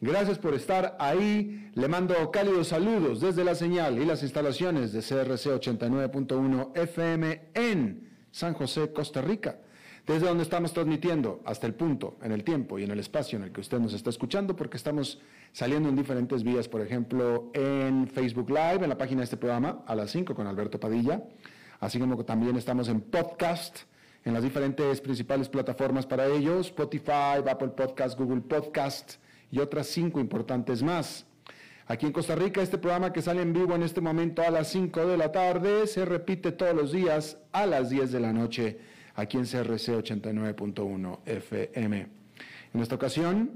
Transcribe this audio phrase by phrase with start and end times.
[0.00, 1.72] Gracias por estar ahí.
[1.74, 8.08] Le mando cálidos saludos desde la señal y las instalaciones de CRC 89.1 FM en
[8.30, 9.58] San José, Costa Rica.
[10.06, 13.42] Desde donde estamos transmitiendo hasta el punto, en el tiempo y en el espacio en
[13.42, 15.20] el que usted nos está escuchando, porque estamos
[15.52, 19.82] saliendo en diferentes vías, por ejemplo, en Facebook Live, en la página de este programa,
[19.84, 21.24] a las 5 con Alberto Padilla,
[21.80, 23.80] así como también estamos en podcast,
[24.24, 29.18] en las diferentes principales plataformas para ellos, Spotify, Apple Podcast, Google Podcast,
[29.50, 31.26] y otras cinco importantes más.
[31.86, 34.68] Aquí en Costa Rica, este programa que sale en vivo en este momento a las
[34.68, 38.78] 5 de la tarde se repite todos los días a las 10 de la noche
[39.14, 42.06] aquí en CRC 89.1 FM.
[42.74, 43.52] En esta ocasión,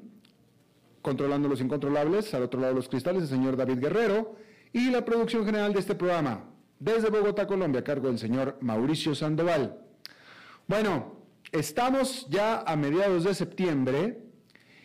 [1.02, 4.34] controlando los incontrolables, al otro lado de los cristales, el señor David Guerrero
[4.72, 6.46] y la producción general de este programa,
[6.80, 9.78] desde Bogotá, Colombia, a cargo del señor Mauricio Sandoval.
[10.66, 11.16] Bueno,
[11.52, 14.31] estamos ya a mediados de septiembre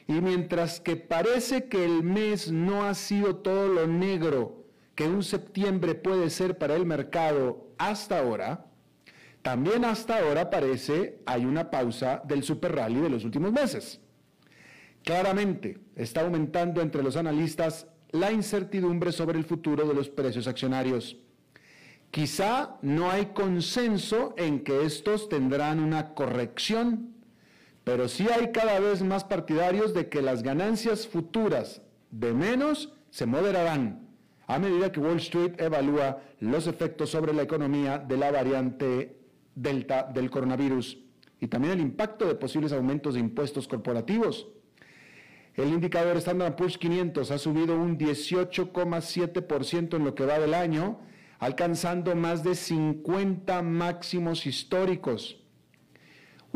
[0.08, 5.22] y mientras que parece que el mes no ha sido todo lo negro que un
[5.22, 8.66] septiembre puede ser para el mercado hasta ahora,
[9.42, 14.02] también hasta ahora parece hay una pausa del super rally de los últimos meses.
[15.04, 21.18] Claramente está aumentando entre los analistas la incertidumbre sobre el futuro de los precios accionarios.
[22.12, 27.17] Quizá no hay consenso en que estos tendrán una corrección
[27.88, 31.82] pero sí hay cada vez más partidarios de que las ganancias futuras
[32.12, 34.10] de menos se moderarán
[34.46, 39.22] a medida que Wall Street evalúa los efectos sobre la economía de la variante
[39.56, 40.98] Delta del coronavirus
[41.40, 44.50] y también el impacto de posibles aumentos de impuestos corporativos.
[45.56, 51.00] El indicador Standard Poor's 500 ha subido un 18,7% en lo que va del año,
[51.40, 55.42] alcanzando más de 50 máximos históricos.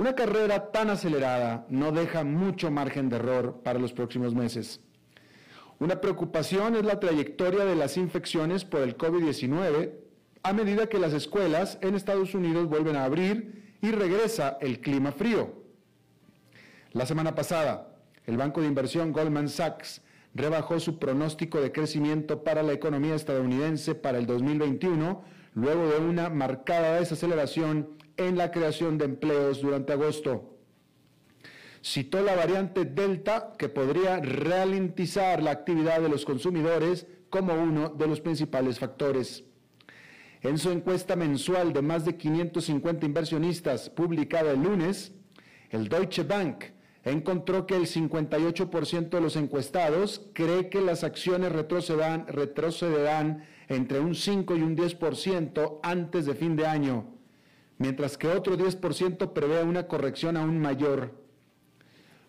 [0.01, 4.79] Una carrera tan acelerada no deja mucho margen de error para los próximos meses.
[5.77, 9.91] Una preocupación es la trayectoria de las infecciones por el COVID-19
[10.41, 15.11] a medida que las escuelas en Estados Unidos vuelven a abrir y regresa el clima
[15.11, 15.53] frío.
[16.93, 17.95] La semana pasada,
[18.25, 20.01] el banco de inversión Goldman Sachs
[20.33, 25.23] rebajó su pronóstico de crecimiento para la economía estadounidense para el 2021
[25.53, 30.57] luego de una marcada desaceleración en la creación de empleos durante agosto.
[31.83, 38.07] Citó la variante Delta que podría ralentizar la actividad de los consumidores como uno de
[38.07, 39.43] los principales factores.
[40.41, 45.13] En su encuesta mensual de más de 550 inversionistas publicada el lunes,
[45.69, 46.65] el Deutsche Bank
[47.03, 54.13] encontró que el 58% de los encuestados cree que las acciones retrocederán, retrocederán entre un
[54.13, 57.20] 5 y un 10% antes de fin de año
[57.81, 61.15] mientras que otro 10% prevé una corrección aún mayor.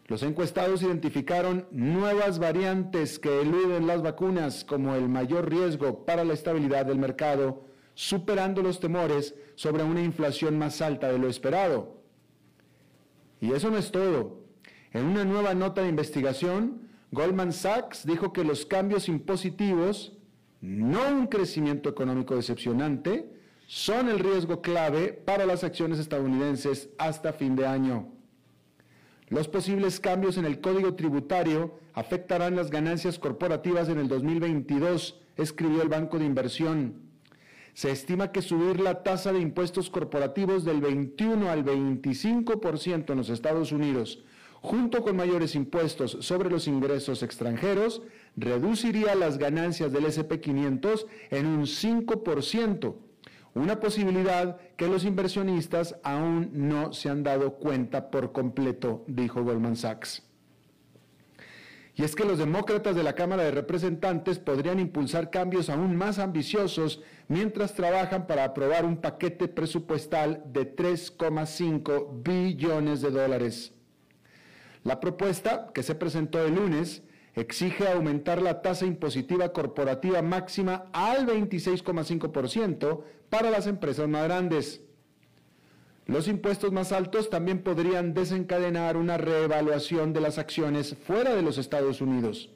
[0.07, 6.33] Los encuestados identificaron nuevas variantes que eluden las vacunas como el mayor riesgo para la
[6.33, 12.01] estabilidad del mercado, superando los temores sobre una inflación más alta de lo esperado.
[13.39, 14.47] Y eso no es todo.
[14.93, 20.17] En una nueva nota de investigación, Goldman Sachs dijo que los cambios impositivos,
[20.63, 23.32] no un crecimiento económico decepcionante,
[23.66, 28.09] son el riesgo clave para las acciones estadounidenses hasta fin de año.
[29.28, 35.80] Los posibles cambios en el código tributario afectarán las ganancias corporativas en el 2022, escribió
[35.80, 37.00] el Banco de Inversión.
[37.72, 43.30] Se estima que subir la tasa de impuestos corporativos del 21 al 25% en los
[43.30, 44.22] Estados Unidos,
[44.60, 48.03] junto con mayores impuestos sobre los ingresos extranjeros,
[48.36, 52.94] reduciría las ganancias del SP500 en un 5%
[53.54, 59.77] una posibilidad que los inversionistas aún no se han dado cuenta por completo, dijo Goldman
[59.77, 60.22] Sachs.
[61.95, 66.19] Y es que los demócratas de la Cámara de Representantes podrían impulsar cambios aún más
[66.19, 73.75] ambiciosos mientras trabajan para aprobar un paquete presupuestal de 3,5 billones de dólares.
[74.84, 77.03] La propuesta, que se presentó el lunes,
[77.34, 84.83] exige aumentar la tasa impositiva corporativa máxima al 26,5% para las empresas más grandes.
[86.07, 91.59] Los impuestos más altos también podrían desencadenar una reevaluación de las acciones fuera de los
[91.59, 92.51] Estados Unidos.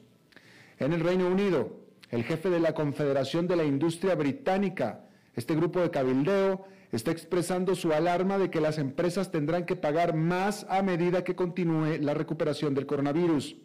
[0.79, 1.79] En el Reino Unido,
[2.11, 7.73] el jefe de la Confederación de la Industria Británica, este grupo de cabildeo, está expresando
[7.75, 12.13] su alarma de que las empresas tendrán que pagar más a medida que continúe la
[12.13, 13.55] recuperación del coronavirus.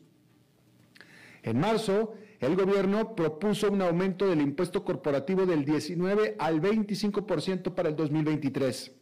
[1.42, 7.88] En marzo, el gobierno propuso un aumento del impuesto corporativo del 19 al 25% para
[7.88, 8.92] el 2023.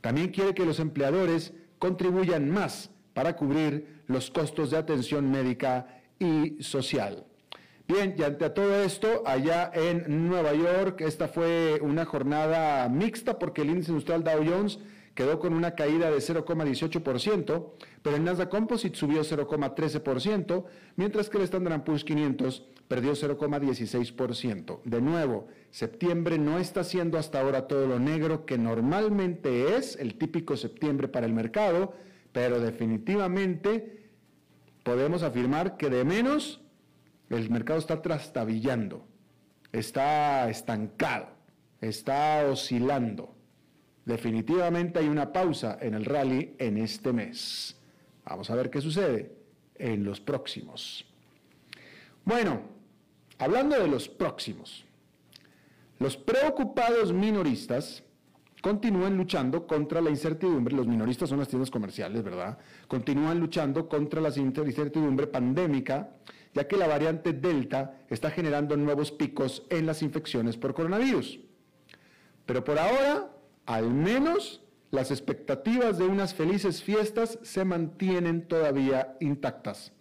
[0.00, 6.62] También quiere que los empleadores contribuyan más para cubrir los costos de atención médica y
[6.62, 7.24] social.
[7.86, 13.62] Bien, y ante todo esto, allá en Nueva York, esta fue una jornada mixta porque
[13.62, 14.78] el índice industrial Dow Jones
[15.14, 17.66] quedó con una caída de 0,18%,
[18.02, 20.64] pero el Nasdaq Composite subió 0,13%,
[20.96, 24.82] mientras que el Standard Poor's 500 perdió 0,16%.
[24.84, 30.16] De nuevo, septiembre no está siendo hasta ahora todo lo negro que normalmente es el
[30.16, 31.94] típico septiembre para el mercado,
[32.32, 34.10] pero definitivamente
[34.82, 36.60] podemos afirmar que de menos
[37.30, 39.06] el mercado está trastabillando,
[39.72, 41.28] está estancado,
[41.80, 43.33] está oscilando.
[44.04, 47.76] Definitivamente hay una pausa en el rally en este mes.
[48.24, 49.32] Vamos a ver qué sucede
[49.74, 51.04] en los próximos.
[52.24, 52.62] Bueno,
[53.38, 54.84] hablando de los próximos,
[55.98, 58.02] los preocupados minoristas
[58.60, 62.58] continúan luchando contra la incertidumbre, los minoristas son las tiendas comerciales, ¿verdad?
[62.88, 66.16] Continúan luchando contra la incertidumbre pandémica,
[66.54, 71.40] ya que la variante Delta está generando nuevos picos en las infecciones por coronavirus.
[72.46, 73.33] Pero por ahora,
[73.66, 79.92] al menos las expectativas de unas felices fiestas se mantienen todavía intactas.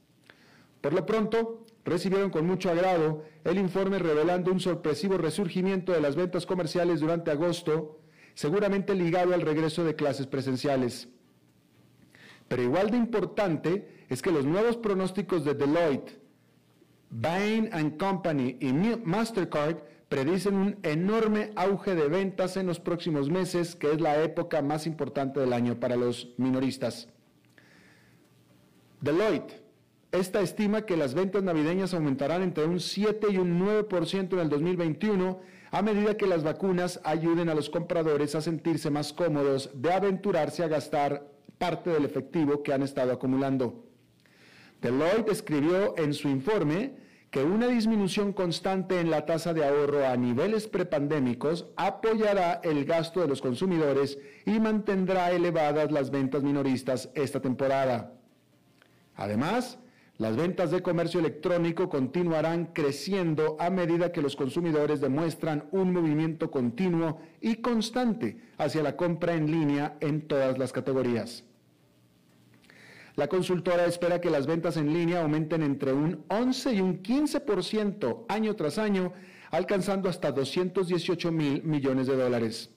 [0.81, 6.15] Por lo pronto, recibieron con mucho agrado el informe revelando un sorpresivo resurgimiento de las
[6.15, 7.99] ventas comerciales durante agosto,
[8.35, 11.09] seguramente ligado al regreso de clases presenciales.
[12.47, 16.19] Pero igual de importante es que los nuevos pronósticos de Deloitte,
[17.09, 19.77] Bain Company y Mastercard
[20.13, 24.85] predicen un enorme auge de ventas en los próximos meses, que es la época más
[24.85, 27.07] importante del año para los minoristas.
[29.01, 29.63] Deloitte,
[30.11, 34.49] esta estima que las ventas navideñas aumentarán entre un 7 y un 9% en el
[34.49, 35.39] 2021
[35.71, 40.63] a medida que las vacunas ayuden a los compradores a sentirse más cómodos de aventurarse
[40.63, 41.27] a gastar
[41.57, 43.83] parte del efectivo que han estado acumulando.
[44.79, 47.01] Deloitte escribió en su informe
[47.33, 53.21] que una disminución constante en la tasa de ahorro a niveles prepandémicos apoyará el gasto
[53.21, 58.13] de los consumidores y mantendrá elevadas las ventas minoristas esta temporada.
[59.15, 59.79] Además,
[60.19, 66.51] las ventas de comercio electrónico continuarán creciendo a medida que los consumidores demuestran un movimiento
[66.51, 71.43] continuo y constante hacia la compra en línea en todas las categorías.
[73.15, 78.25] La consultora espera que las ventas en línea aumenten entre un 11 y un 15%
[78.27, 79.13] año tras año,
[79.51, 82.71] alcanzando hasta 218 mil millones de dólares.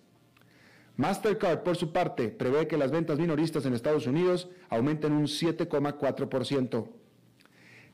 [0.97, 6.87] Mastercard, por su parte, prevé que las ventas minoristas en Estados Unidos aumenten un 7,4%.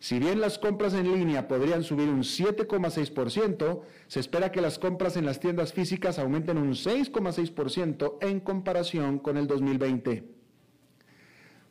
[0.00, 5.16] Si bien las compras en línea podrían subir un 7,6%, se espera que las compras
[5.16, 10.41] en las tiendas físicas aumenten un 6,6% en comparación con el 2020.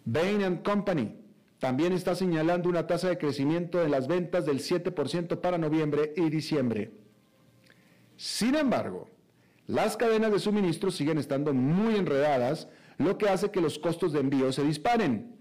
[0.05, 1.15] Bain Company
[1.60, 6.29] también está señalando una tasa de crecimiento de las ventas del 7% para noviembre y
[6.29, 6.91] diciembre.
[8.17, 9.08] Sin embargo,
[9.67, 12.67] las cadenas de suministro siguen estando muy enredadas,
[12.98, 15.36] lo que hace que los costos de envío se disparen.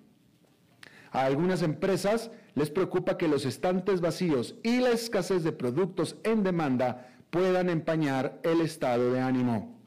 [1.11, 6.43] A algunas empresas les preocupa que los estantes vacíos y la escasez de productos en
[6.43, 9.81] demanda puedan empañar el estado de ánimo.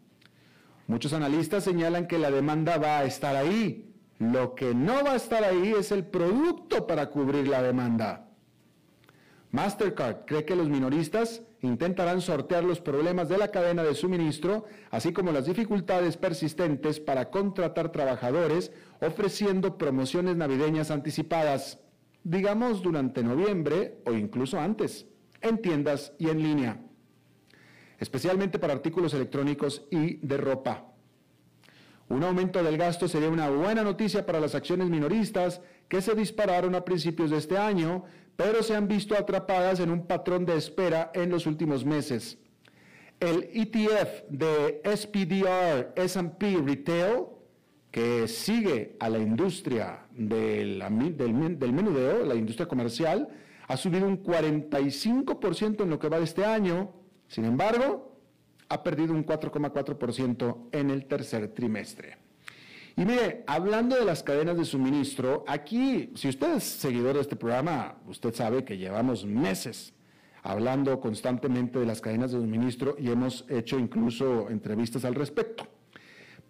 [0.88, 3.93] Muchos analistas señalan que la demanda va a estar ahí,
[4.32, 8.30] lo que no va a estar ahí es el producto para cubrir la demanda.
[9.52, 15.14] Mastercard cree que los minoristas intentarán sortear los problemas de la cadena de suministro, así
[15.14, 21.80] como las dificultades persistentes para contratar trabajadores, ofreciendo promociones navideñas anticipadas,
[22.24, 25.06] digamos durante noviembre o incluso antes,
[25.42, 26.82] en tiendas y en línea,
[28.00, 30.93] especialmente para artículos electrónicos y de ropa.
[32.10, 36.76] Un aumento del gasto sería una buena noticia para las acciones minoristas que se dispararon
[36.76, 38.04] a principios de este año,
[38.36, 42.38] pero se han visto atrapadas en un patrón de espera en los últimos meses.
[43.20, 47.26] El ETF de SPDR SP Retail,
[47.90, 50.84] que sigue a la industria del,
[51.18, 53.30] del menudeo, la industria comercial,
[53.68, 56.92] ha subido un 45% en lo que va de este año.
[57.28, 58.13] Sin embargo,
[58.74, 62.18] ha perdido un 4,4% en el tercer trimestre.
[62.96, 67.36] Y mire, hablando de las cadenas de suministro, aquí, si usted es seguidor de este
[67.36, 69.94] programa, usted sabe que llevamos meses
[70.44, 75.68] hablando constantemente de las cadenas de suministro y hemos hecho incluso entrevistas al respecto.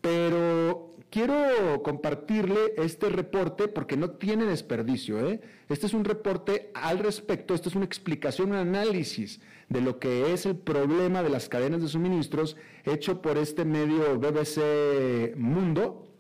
[0.02, 5.26] Pero quiero compartirle este reporte porque no tiene desperdicio.
[5.26, 5.40] ¿eh?
[5.70, 9.40] Este es un reporte al respecto, esto es una explicación, un análisis
[9.74, 14.20] de lo que es el problema de las cadenas de suministros hecho por este medio
[14.20, 16.14] BBC Mundo,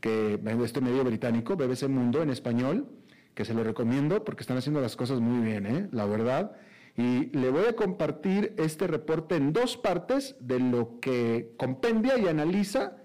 [0.00, 2.86] que este medio británico, BBC Mundo en español,
[3.34, 5.88] que se lo recomiendo porque están haciendo las cosas muy bien, ¿eh?
[5.90, 6.52] la verdad.
[6.96, 12.28] Y le voy a compartir este reporte en dos partes de lo que compendia y
[12.28, 12.98] analiza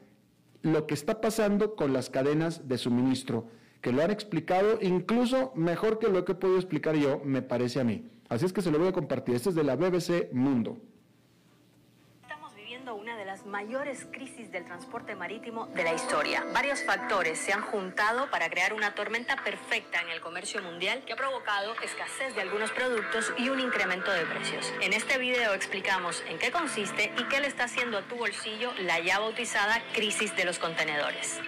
[0.62, 3.48] lo que está pasando con las cadenas de suministro,
[3.82, 7.80] que lo han explicado incluso mejor que lo que he podido explicar yo, me parece
[7.80, 8.15] a mí.
[8.30, 9.36] Así es que se lo voy a compartir.
[9.36, 10.78] Este es de la BBC Mundo
[12.96, 16.44] una de las mayores crisis del transporte marítimo de la historia.
[16.54, 21.14] Varios factores se han juntado para crear una tormenta perfecta en el comercio mundial que
[21.14, 24.74] ha provocado escasez de algunos productos y un incremento de precios.
[24.82, 28.72] En este video explicamos en qué consiste y qué le está haciendo a tu bolsillo
[28.80, 31.40] la ya bautizada crisis de los contenedores.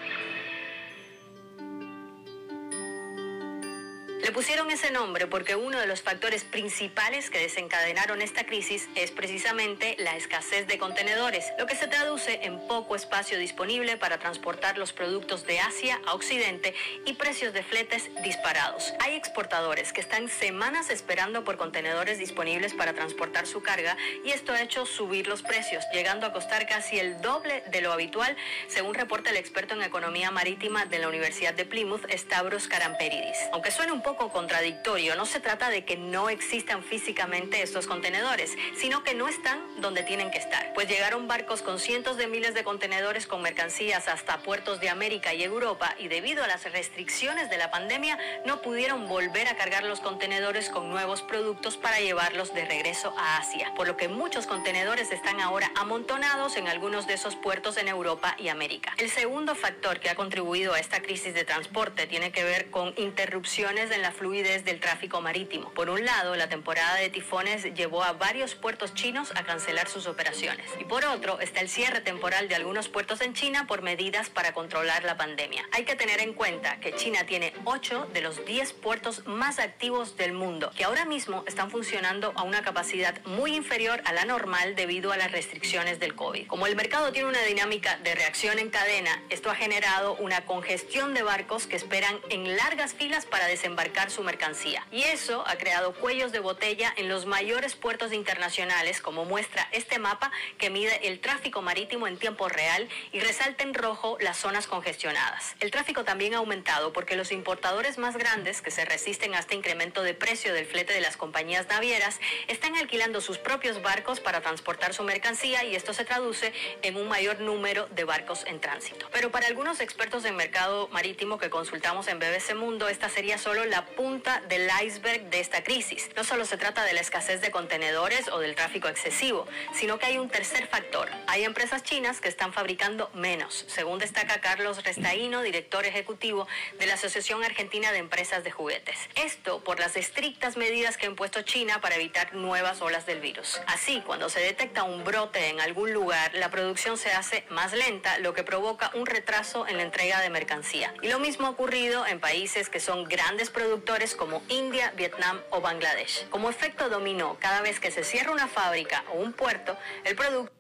[4.24, 9.12] Le pusieron ese nombre porque uno de los factores principales que desencadenaron esta crisis es
[9.12, 14.80] precisamente la escasez de contenedores, lo que se traduce en poco espacio disponible para transportar
[14.80, 16.74] los productos de Asia a Occidente
[17.06, 18.92] y precios de fletes disparados.
[19.02, 24.52] Hay exportadores que están semanas esperando por contenedores disponibles para transportar su carga y esto
[24.52, 28.36] ha hecho subir los precios, llegando a costar casi el doble de lo habitual,
[28.68, 33.38] según reporta el experto en economía marítima de la Universidad de Plymouth, Stavros Karamperidis.
[33.54, 35.18] Aunque suene un poco contradictorio.
[35.18, 40.02] No se trata de que no existan físicamente estos contenedores, sino que no están donde
[40.04, 40.72] tienen que estar.
[40.74, 45.34] Pues llegaron barcos con cientos de miles de contenedores con mercancías hasta puertos de América
[45.34, 49.84] y Europa y debido a las restricciones de la pandemia no pudieron volver a cargar
[49.84, 53.74] los contenedores con nuevos productos para llevarlos de regreso a Asia.
[53.76, 58.38] Por lo que muchos contenedores están ahora amontonados en algunos de esos puertos en Europa
[58.40, 58.94] y América.
[58.96, 62.94] El segundo factor que ha contribuido a esta crisis de transporte tiene que ver con
[62.96, 65.72] interrupciones en la fluidez del tráfico marítimo.
[65.72, 70.06] Por un lado, la temporada de tifones llevó a varios puertos chinos a cancelar sus
[70.06, 70.70] operaciones.
[70.80, 74.54] Y por otro, está el cierre temporal de algunos puertos en China por medidas para
[74.54, 75.68] controlar la pandemia.
[75.72, 80.16] Hay que tener en cuenta que China tiene 8 de los 10 puertos más activos
[80.16, 84.76] del mundo, que ahora mismo están funcionando a una capacidad muy inferior a la normal
[84.76, 86.46] debido a las restricciones del COVID.
[86.46, 91.16] Como el mercado tiene una dinámica de reacción en cadena, esto ha generado una congestión
[91.16, 94.86] de barcos que esperan en largas filas para desembarcar su mercancía.
[94.92, 99.98] Y eso ha creado cuellos de botella en los mayores puertos internacionales, como muestra este
[99.98, 104.68] mapa que mide el tráfico marítimo en tiempo real y resalta en rojo las zonas
[104.68, 105.56] congestionadas.
[105.60, 109.56] El tráfico también ha aumentado porque los importadores más grandes, que se resisten a este
[109.56, 114.42] incremento de precio del flete de las compañías navieras, están alquilando sus propios barcos para
[114.42, 119.10] transportar su mercancía y esto se traduce en un mayor número de barcos en tránsito.
[119.12, 123.66] Pero para algunos expertos en mercado marítimo que consultamos en BBC Mundo, esta sería solo
[123.66, 126.10] la punta del iceberg de esta crisis.
[126.16, 130.08] No solo se trata de la escasez de contenedores o del tráfico excesivo, sino que
[130.08, 131.10] hay un tercer factor.
[131.28, 136.48] Hay empresas chinas que están fabricando menos, según destaca Carlos Restaíno, director ejecutivo
[136.80, 138.98] de la Asociación Argentina de Empresas de Juguetes.
[139.16, 143.62] Esto por las estrictas medidas que ha impuesto China para evitar nuevas olas del virus.
[143.68, 148.18] Así, cuando se detecta un brote en algún lugar, la producción se hace más lenta,
[148.20, 150.94] lo que provoca un retraso en la entrega de mercancía.
[151.02, 155.42] Y lo mismo ha ocurrido en países que son grandes productores productores como India, Vietnam
[155.50, 156.30] o Bangladesh.
[156.30, 160.54] Como efecto dominó, cada vez que se cierra una fábrica o un puerto, el producto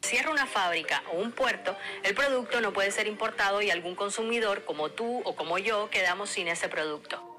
[0.00, 4.64] cierra una fábrica o un puerto, el producto no puede ser importado y algún consumidor
[4.64, 7.31] como tú o como yo quedamos sin ese producto.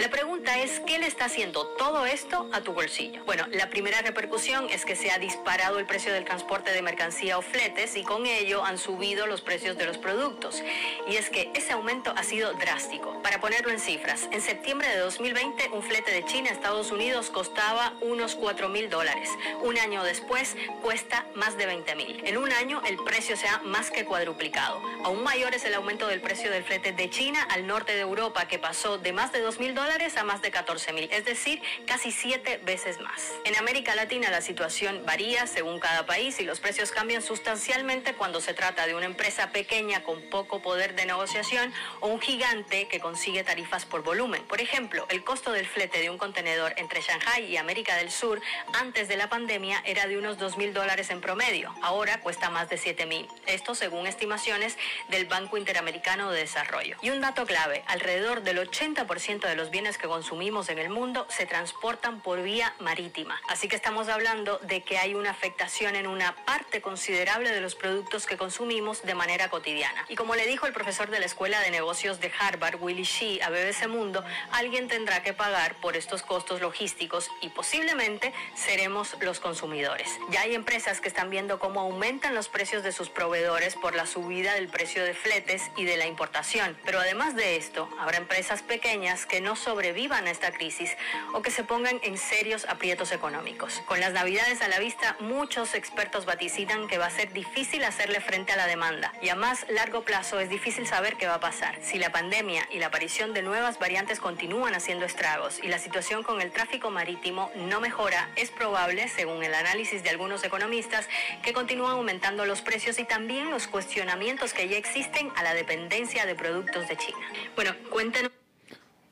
[0.00, 3.22] La pregunta es, ¿qué le está haciendo todo esto a tu bolsillo?
[3.26, 7.36] Bueno, la primera repercusión es que se ha disparado el precio del transporte de mercancía
[7.36, 10.62] o fletes y con ello han subido los precios de los productos.
[11.06, 13.20] Y es que ese aumento ha sido drástico.
[13.22, 17.28] Para ponerlo en cifras, en septiembre de 2020 un flete de China a Estados Unidos
[17.28, 19.28] costaba unos 4 mil dólares.
[19.60, 22.22] Un año después cuesta más de 20 mil.
[22.24, 24.80] En un año el precio se ha más que cuadruplicado.
[25.04, 28.48] Aún mayor es el aumento del precio del flete de China al norte de Europa
[28.48, 31.60] que pasó de más de 2 mil dólares a más de 14 mil, es decir,
[31.84, 33.32] casi siete veces más.
[33.44, 38.40] En América Latina la situación varía según cada país y los precios cambian sustancialmente cuando
[38.40, 43.00] se trata de una empresa pequeña con poco poder de negociación o un gigante que
[43.00, 44.44] consigue tarifas por volumen.
[44.44, 48.40] Por ejemplo, el costo del flete de un contenedor entre Shanghai y América del Sur
[48.74, 51.74] antes de la pandemia era de unos 2 mil dólares en promedio.
[51.82, 53.26] Ahora cuesta más de 7 mil.
[53.46, 54.78] Esto según estimaciones
[55.08, 56.96] del Banco Interamericano de Desarrollo.
[57.02, 61.26] Y un dato clave, alrededor del 80% de los bienes que consumimos en el mundo
[61.30, 63.40] se transportan por vía marítima.
[63.48, 67.74] Así que estamos hablando de que hay una afectación en una parte considerable de los
[67.74, 70.04] productos que consumimos de manera cotidiana.
[70.10, 73.40] Y como le dijo el profesor de la Escuela de Negocios de Harvard, Willy Shee,
[73.40, 74.22] a BBC Mundo,
[74.52, 80.10] alguien tendrá que pagar por estos costos logísticos y posiblemente seremos los consumidores.
[80.30, 84.06] Ya hay empresas que están viendo cómo aumentan los precios de sus proveedores por la
[84.06, 86.76] subida del precio de fletes y de la importación.
[86.84, 90.96] Pero además de esto, habrá empresas pequeñas que no sobrevivan a esta crisis
[91.32, 93.82] o que se pongan en serios aprietos económicos.
[93.86, 98.20] Con las navidades a la vista, muchos expertos vaticinan que va a ser difícil hacerle
[98.20, 101.40] frente a la demanda y a más largo plazo es difícil saber qué va a
[101.40, 101.78] pasar.
[101.82, 106.22] Si la pandemia y la aparición de nuevas variantes continúan haciendo estragos y la situación
[106.22, 111.08] con el tráfico marítimo no mejora, es probable, según el análisis de algunos economistas,
[111.42, 116.26] que continúan aumentando los precios y también los cuestionamientos que ya existen a la dependencia
[116.26, 117.18] de productos de China.
[117.54, 118.39] Bueno, cuéntenos.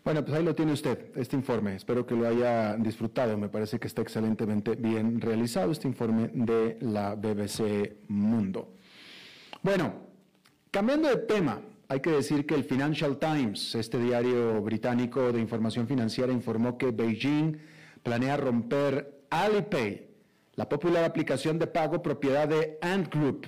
[0.09, 1.77] Bueno, pues ahí lo tiene usted, este informe.
[1.77, 3.37] Espero que lo haya disfrutado.
[3.37, 8.73] Me parece que está excelentemente bien realizado este informe de la BBC Mundo.
[9.63, 9.93] Bueno,
[10.71, 15.87] cambiando de tema, hay que decir que el Financial Times, este diario británico de información
[15.87, 17.59] financiera, informó que Beijing
[18.03, 20.09] planea romper Alipay,
[20.55, 23.47] la popular aplicación de pago propiedad de Ant Group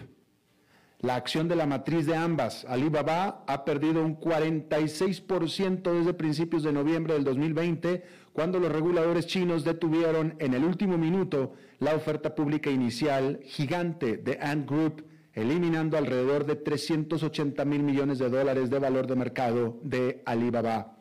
[1.02, 6.72] la acción de la matriz de ambas, Alibaba, ha perdido un 46% desde principios de
[6.72, 12.70] noviembre del 2020, cuando los reguladores chinos detuvieron en el último minuto la oferta pública
[12.70, 19.06] inicial gigante de Ant Group, eliminando alrededor de 380 mil millones de dólares de valor
[19.06, 20.98] de mercado de Alibaba.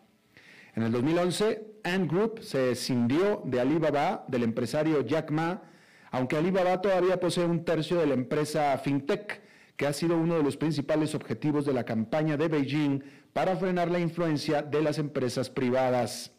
[0.76, 5.63] En el 2011, Ant Group se escindió de Alibaba, del empresario Jack Ma,
[6.12, 9.48] aunque Alibaba todavía posee un tercio de la empresa FinTech,
[9.80, 13.89] que ha sido uno de los principales objetivos de la campaña de Beijing para frenar
[13.89, 16.34] la influencia de las empresas privadas.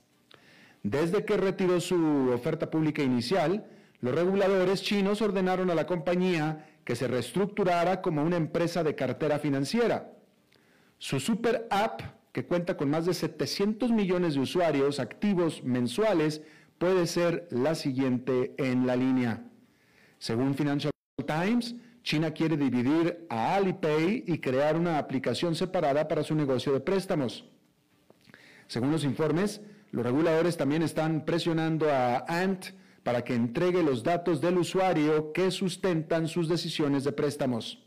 [0.82, 3.64] Desde que retiró su oferta pública inicial,
[4.02, 9.38] los reguladores chinos ordenaron a la compañía que se reestructurara como una empresa de cartera
[9.38, 10.12] financiera.
[10.98, 16.42] Su super app, que cuenta con más de 700 millones de usuarios activos mensuales,
[16.76, 19.44] puede ser la siguiente en la línea.
[20.18, 20.92] Según Financial
[21.26, 26.80] Times, China quiere dividir a Alipay y crear una aplicación separada para su negocio de
[26.80, 27.44] préstamos.
[28.66, 29.60] Según los informes,
[29.90, 32.66] los reguladores también están presionando a Ant
[33.02, 37.84] para que entregue los datos del usuario que sustentan sus decisiones de préstamos.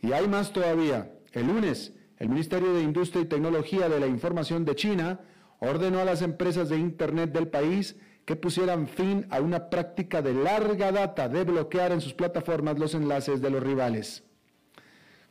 [0.00, 1.12] Y hay más todavía.
[1.32, 5.20] El lunes, el Ministerio de Industria y Tecnología de la Información de China
[5.58, 10.32] ordenó a las empresas de Internet del país que pusieran fin a una práctica de
[10.32, 14.22] larga data de bloquear en sus plataformas los enlaces de los rivales.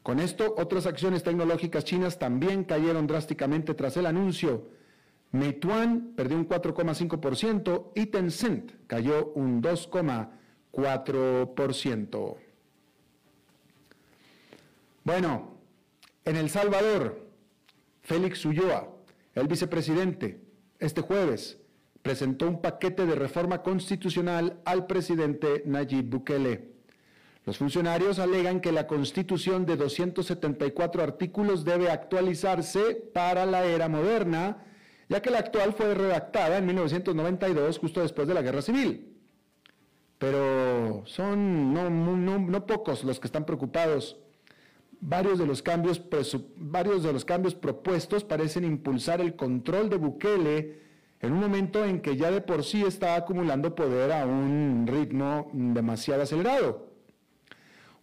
[0.04, 4.70] Con esto, otras acciones tecnológicas chinas también cayeron drásticamente tras el anuncio.
[5.32, 12.36] Meituan perdió un 4,5% y Tencent cayó un 2,4%.
[15.04, 15.58] Bueno,
[16.26, 17.30] en El Salvador,
[18.02, 18.90] Félix Ulloa,
[19.34, 20.42] el vicepresidente,
[20.80, 21.63] este jueves
[22.04, 26.74] presentó un paquete de reforma constitucional al presidente Nayib Bukele.
[27.46, 34.64] Los funcionarios alegan que la constitución de 274 artículos debe actualizarse para la era moderna,
[35.10, 39.18] ya que la actual fue redactada en 1992, justo después de la Guerra Civil.
[40.18, 44.18] Pero son no, pocos los que están preocupados.
[45.02, 46.02] Varios de, los cambios,
[46.56, 50.83] varios de los cambios propuestos parecen impulsar el control de Bukele
[51.24, 55.50] en un momento en que ya de por sí está acumulando poder a un ritmo
[55.54, 56.92] demasiado acelerado.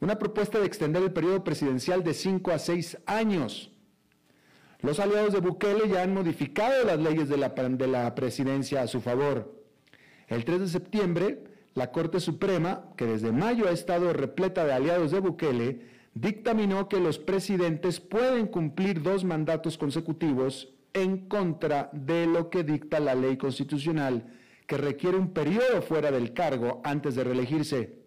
[0.01, 3.73] Una propuesta de extender el periodo presidencial de cinco a seis años.
[4.81, 8.87] Los aliados de Bukele ya han modificado las leyes de la, de la presidencia a
[8.87, 9.55] su favor.
[10.27, 15.11] El 3 de septiembre, la Corte Suprema, que desde mayo ha estado repleta de aliados
[15.11, 15.83] de Bukele,
[16.15, 23.01] dictaminó que los presidentes pueden cumplir dos mandatos consecutivos en contra de lo que dicta
[23.01, 24.33] la ley constitucional,
[24.67, 27.99] que requiere un periodo fuera del cargo antes de reelegirse.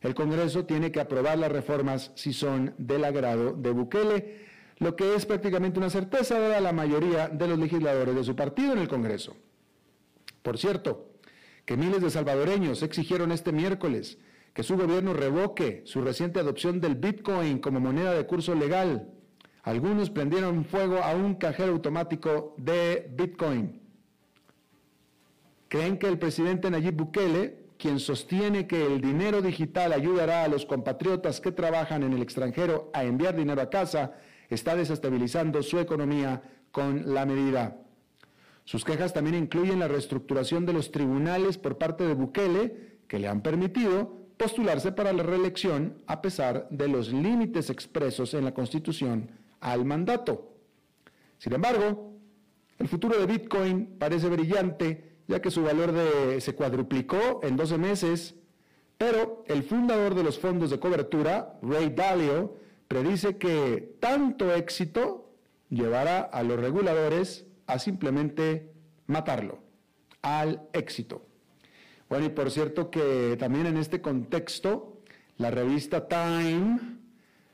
[0.00, 4.46] El Congreso tiene que aprobar las reformas si son del agrado de Bukele
[4.78, 8.72] lo que es prácticamente una certeza de la mayoría de los legisladores de su partido
[8.72, 9.36] en el Congreso.
[10.42, 11.12] Por cierto,
[11.64, 14.18] que miles de salvadoreños exigieron este miércoles
[14.52, 19.10] que su gobierno revoque su reciente adopción del Bitcoin como moneda de curso legal.
[19.66, 23.80] Algunos prendieron fuego a un cajero automático de Bitcoin.
[25.66, 30.66] Creen que el presidente Nayib Bukele, quien sostiene que el dinero digital ayudará a los
[30.66, 34.12] compatriotas que trabajan en el extranjero a enviar dinero a casa,
[34.48, 37.76] está desestabilizando su economía con la medida.
[38.62, 43.26] Sus quejas también incluyen la reestructuración de los tribunales por parte de Bukele, que le
[43.26, 49.44] han permitido postularse para la reelección a pesar de los límites expresos en la Constitución
[49.60, 50.52] al mandato.
[51.38, 52.14] Sin embargo,
[52.78, 55.92] el futuro de Bitcoin parece brillante, ya que su valor
[56.40, 58.34] se cuadruplicó en 12 meses,
[58.98, 62.56] pero el fundador de los fondos de cobertura, Ray Dalio,
[62.88, 65.30] predice que tanto éxito
[65.68, 68.72] llevará a los reguladores a simplemente
[69.06, 69.58] matarlo,
[70.22, 71.26] al éxito.
[72.08, 75.02] Bueno, y por cierto que también en este contexto,
[75.38, 76.98] la revista Time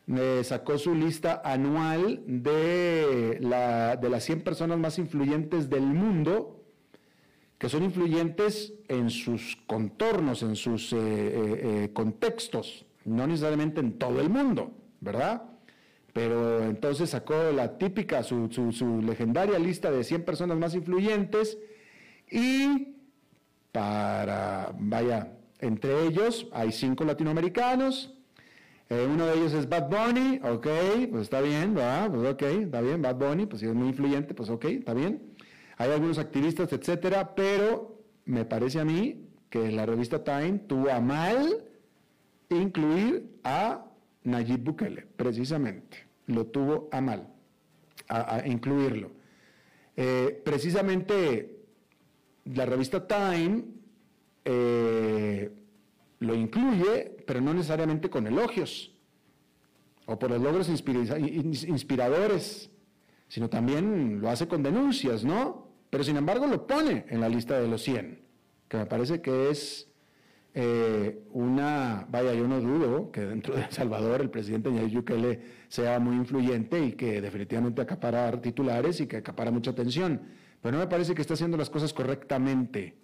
[0.09, 6.65] eh, sacó su lista anual de, de las 100 personas más influyentes del mundo,
[7.59, 14.21] que son influyentes en sus contornos, en sus eh, eh, contextos, no necesariamente en todo
[14.21, 14.73] el mundo.
[15.03, 15.43] ¿verdad?
[16.13, 18.49] Pero entonces sacó la típica, su,
[19.05, 21.59] legendaria lista de 100 personas más influyentes
[22.31, 22.95] y
[23.73, 28.15] para, vaya, entre ellos hay cinco latinoamericanos,
[28.93, 30.67] eh, uno de ellos es Bad Bunny, ok,
[31.11, 32.11] pues está bien, ¿verdad?
[32.11, 35.33] Pues ok, está bien, Bad Bunny, pues si es muy influyente, pues ok, está bien.
[35.79, 41.01] Hay algunos activistas, etcétera, pero me parece a mí que la revista Time tuvo a
[41.01, 41.65] mal
[42.51, 43.87] incluir a
[44.25, 47.29] Nayib Bukele, precisamente, lo tuvo a mal,
[48.09, 49.11] a, incluirlo.
[49.97, 51.65] Eh, precisamente
[52.45, 53.65] la revista Time
[54.45, 55.51] eh,
[56.19, 58.93] lo incluye, pero no necesariamente con elogios
[60.05, 62.71] o por los logros inspiradores,
[63.27, 65.73] sino también lo hace con denuncias, ¿no?
[65.89, 68.21] Pero sin embargo lo pone en la lista de los 100,
[68.69, 69.89] que me parece que es
[70.53, 75.41] eh, una, vaya, yo no dudo que dentro de El Salvador el presidente Nayib Bukele
[75.69, 80.21] sea muy influyente y que definitivamente acapara titulares y que acapara mucha atención,
[80.61, 83.02] pero no me parece que esté haciendo las cosas correctamente.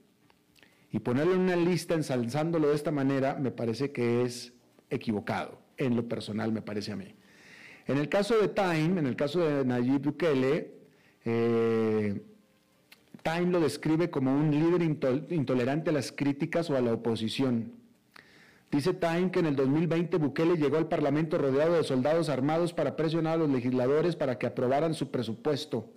[0.90, 4.52] Y ponerlo en una lista ensalzándolo de esta manera me parece que es
[4.90, 7.14] equivocado, en lo personal me parece a mí.
[7.86, 10.72] En el caso de Time, en el caso de Nayib Bukele,
[11.24, 12.22] eh,
[13.22, 14.82] Time lo describe como un líder
[15.30, 17.72] intolerante a las críticas o a la oposición.
[18.70, 22.96] Dice Time que en el 2020 Bukele llegó al Parlamento rodeado de soldados armados para
[22.96, 25.90] presionar a los legisladores para que aprobaran su presupuesto.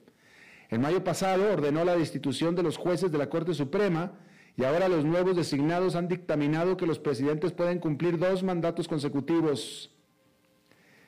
[0.70, 4.14] En mayo pasado ordenó la destitución de los jueces de la Corte Suprema
[4.58, 9.96] y ahora los nuevos designados han dictaminado que los presidentes pueden cumplir dos mandatos consecutivos.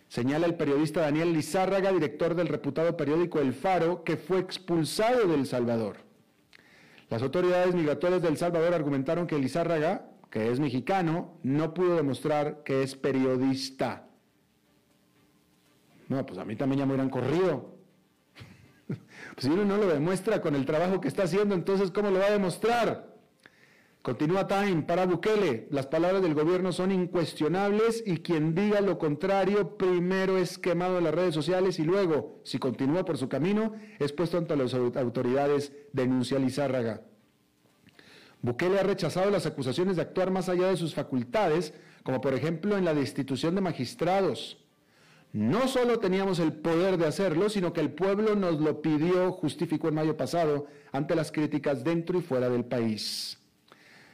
[0.07, 5.35] Señala el periodista Daniel Lizárraga, director del reputado periódico El Faro, que fue expulsado de
[5.35, 5.97] El Salvador.
[7.09, 12.63] Las autoridades migratorias de El Salvador argumentaron que Lizárraga, que es mexicano, no pudo demostrar
[12.63, 14.07] que es periodista.
[16.09, 17.75] No, pues a mí también ya me corrido.
[18.87, 18.99] pues
[19.39, 22.27] si uno no lo demuestra con el trabajo que está haciendo, entonces ¿cómo lo va
[22.27, 23.12] a demostrar?
[24.03, 29.77] Continúa Time, para Bukele, las palabras del gobierno son incuestionables y quien diga lo contrario
[29.77, 34.11] primero es quemado en las redes sociales y luego, si continúa por su camino, es
[34.11, 37.03] puesto ante las autoridades, denuncia Lizárraga.
[38.41, 42.77] Bukele ha rechazado las acusaciones de actuar más allá de sus facultades, como por ejemplo
[42.77, 44.57] en la destitución de magistrados.
[45.31, 49.87] No solo teníamos el poder de hacerlo, sino que el pueblo nos lo pidió, justificó
[49.87, 53.39] en mayo pasado, ante las críticas dentro y fuera del país.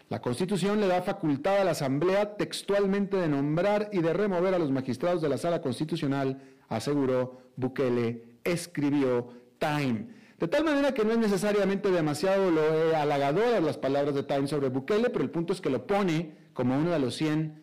[0.09, 4.59] La Constitución le da facultad a la Asamblea textualmente de nombrar y de remover a
[4.59, 10.07] los magistrados de la Sala Constitucional, aseguró Bukele, escribió Time.
[10.39, 15.11] De tal manera que no es necesariamente demasiado lo, las palabras de Time sobre Bukele,
[15.11, 17.61] pero el punto es que lo pone como uno de los 100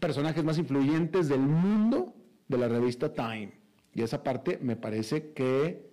[0.00, 2.14] personajes más influyentes del mundo
[2.48, 3.52] de la revista Time.
[3.94, 5.90] Y esa parte me parece que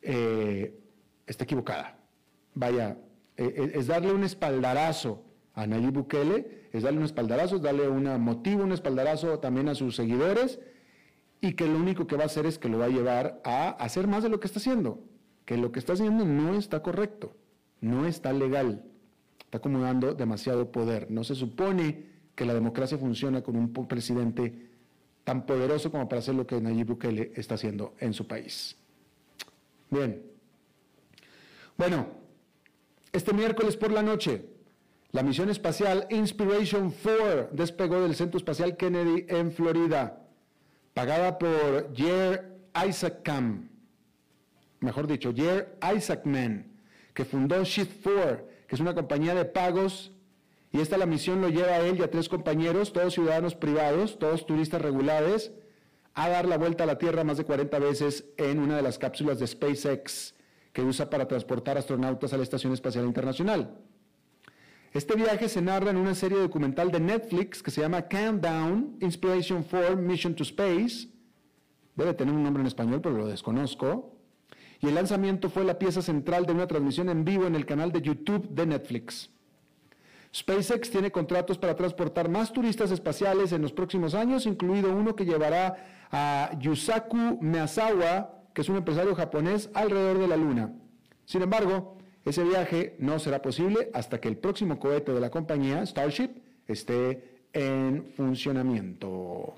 [0.00, 0.74] eh,
[1.26, 1.98] está equivocada.
[2.54, 2.96] Vaya,
[3.40, 5.24] eh, eh, es darle un espaldarazo
[5.54, 9.74] a Nayib Bukele, es darle un espaldarazo, es darle un motivo, un espaldarazo también a
[9.74, 10.60] sus seguidores
[11.40, 13.70] y que lo único que va a hacer es que lo va a llevar a
[13.70, 15.02] hacer más de lo que está haciendo,
[15.46, 17.34] que lo que está haciendo no está correcto,
[17.80, 18.84] no está legal,
[19.38, 21.10] está acumulando demasiado poder.
[21.10, 24.68] No se supone que la democracia funciona con un presidente
[25.24, 28.76] tan poderoso como para hacer lo que Nayib Bukele está haciendo en su país.
[29.88, 30.22] Bien.
[31.78, 32.19] Bueno,
[33.12, 34.46] este miércoles por la noche,
[35.12, 40.22] la misión espacial Inspiration 4 despegó del Centro Espacial Kennedy en Florida,
[40.94, 43.68] pagada por Jer Isaacman,
[44.78, 46.70] mejor dicho, Jer Isaacman,
[47.12, 50.12] que fundó Shift 4, que es una compañía de pagos,
[50.72, 54.20] y esta la misión lo lleva a él y a tres compañeros, todos ciudadanos privados,
[54.20, 55.50] todos turistas regulares,
[56.14, 58.98] a dar la vuelta a la Tierra más de 40 veces en una de las
[58.98, 60.34] cápsulas de SpaceX
[60.72, 63.76] que usa para transportar astronautas a la Estación Espacial Internacional.
[64.92, 69.64] Este viaje se narra en una serie documental de Netflix que se llama Countdown, Inspiration
[69.64, 71.08] for Mission to Space.
[71.94, 74.16] Debe tener un nombre en español, pero lo desconozco.
[74.80, 77.92] Y el lanzamiento fue la pieza central de una transmisión en vivo en el canal
[77.92, 79.30] de YouTube de Netflix.
[80.34, 85.24] SpaceX tiene contratos para transportar más turistas espaciales en los próximos años, incluido uno que
[85.24, 90.72] llevará a Yusaku Miyazawa, que es un empresario japonés, alrededor de la Luna.
[91.24, 95.84] Sin embargo, ese viaje no será posible hasta que el próximo cohete de la compañía,
[95.86, 96.30] Starship,
[96.66, 99.54] esté en funcionamiento.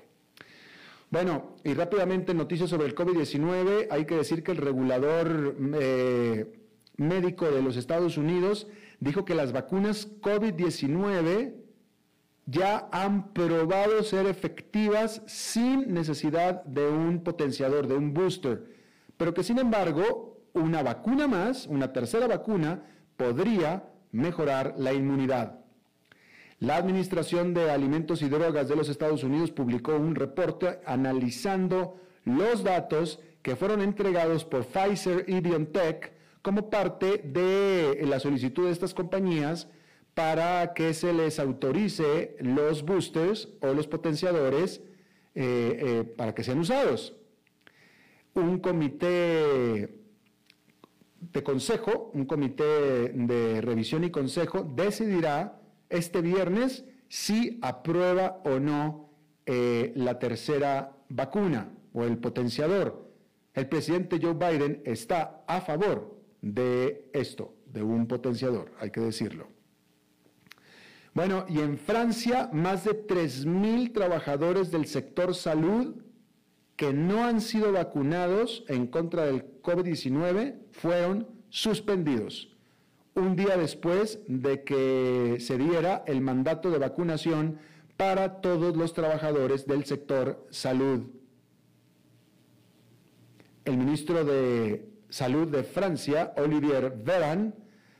[1.09, 3.87] Bueno, y rápidamente noticias sobre el COVID-19.
[3.91, 6.51] Hay que decir que el regulador eh,
[6.97, 8.67] médico de los Estados Unidos
[8.99, 11.53] dijo que las vacunas COVID-19
[12.45, 18.65] ya han probado ser efectivas sin necesidad de un potenciador, de un booster,
[19.17, 22.83] pero que sin embargo una vacuna más, una tercera vacuna,
[23.17, 25.59] podría mejorar la inmunidad.
[26.59, 32.63] La Administración de Alimentos y Drogas de los Estados Unidos publicó un reporte analizando los
[32.63, 38.93] datos que fueron entregados por Pfizer y BioNTech como parte de la solicitud de estas
[38.93, 39.67] compañías
[40.13, 44.81] para que se les autorice los boosters o los potenciadores
[45.35, 47.15] eh, eh, para que sean usados.
[48.35, 50.03] Un comité
[51.31, 59.09] de consejo, un comité de revisión y consejo decidirá este viernes si aprueba o no
[59.45, 63.11] eh, la tercera vacuna o el potenciador.
[63.53, 69.47] El presidente Joe Biden está a favor de esto, de un potenciador, hay que decirlo.
[71.13, 76.02] Bueno, y en Francia, más de 3.000 trabajadores del sector salud
[76.83, 82.49] que no han sido vacunados en contra del COVID-19 fueron suspendidos
[83.15, 87.57] un día después de que se diera el mandato de vacunación
[87.95, 91.05] para todos los trabajadores del sector salud.
[93.63, 97.55] El ministro de Salud de Francia, Olivier Véran,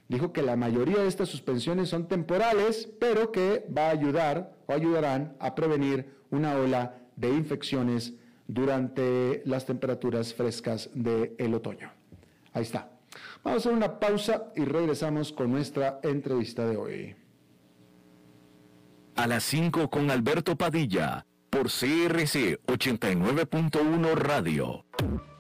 [0.10, 4.74] dijo que la mayoría de estas suspensiones son temporales, pero que va a ayudar o
[4.74, 8.16] ayudarán a prevenir una ola de infecciones
[8.48, 11.92] durante las temperaturas frescas del otoño.
[12.54, 12.90] Ahí está.
[13.44, 17.16] Vamos a hacer una pausa y regresamos con nuestra entrevista de hoy.
[19.16, 24.86] A las 5 con Alberto Padilla, por CRC 89.1 Radio.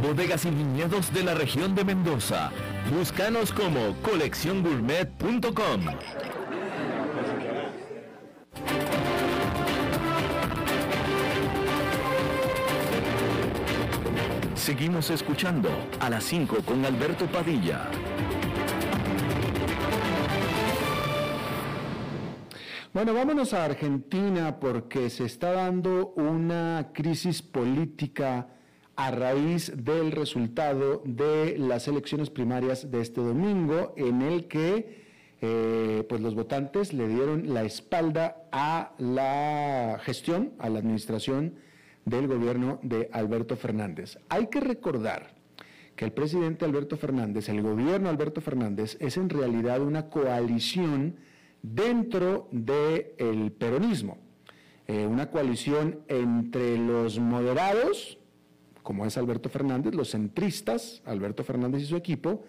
[0.00, 2.50] bodegas y viñedos de la región de Mendoza.
[2.90, 5.80] Búscanos como colecciongourmet.com.
[14.54, 15.68] Seguimos escuchando
[16.00, 17.90] a las 5 con Alberto Padilla.
[22.94, 28.53] Bueno, vámonos a Argentina porque se está dando una crisis política
[28.96, 35.04] a raíz del resultado de las elecciones primarias de este domingo, en el que
[35.40, 41.54] eh, pues los votantes le dieron la espalda a la gestión, a la administración
[42.04, 44.18] del gobierno de Alberto Fernández.
[44.28, 45.34] Hay que recordar
[45.96, 51.16] que el presidente Alberto Fernández, el gobierno Alberto Fernández, es en realidad una coalición
[51.62, 54.18] dentro del peronismo,
[54.86, 58.18] eh, una coalición entre los moderados,
[58.84, 62.44] como es Alberto Fernández, los centristas, Alberto Fernández y su equipo,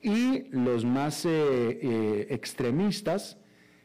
[0.00, 3.38] y los más eh, eh, extremistas,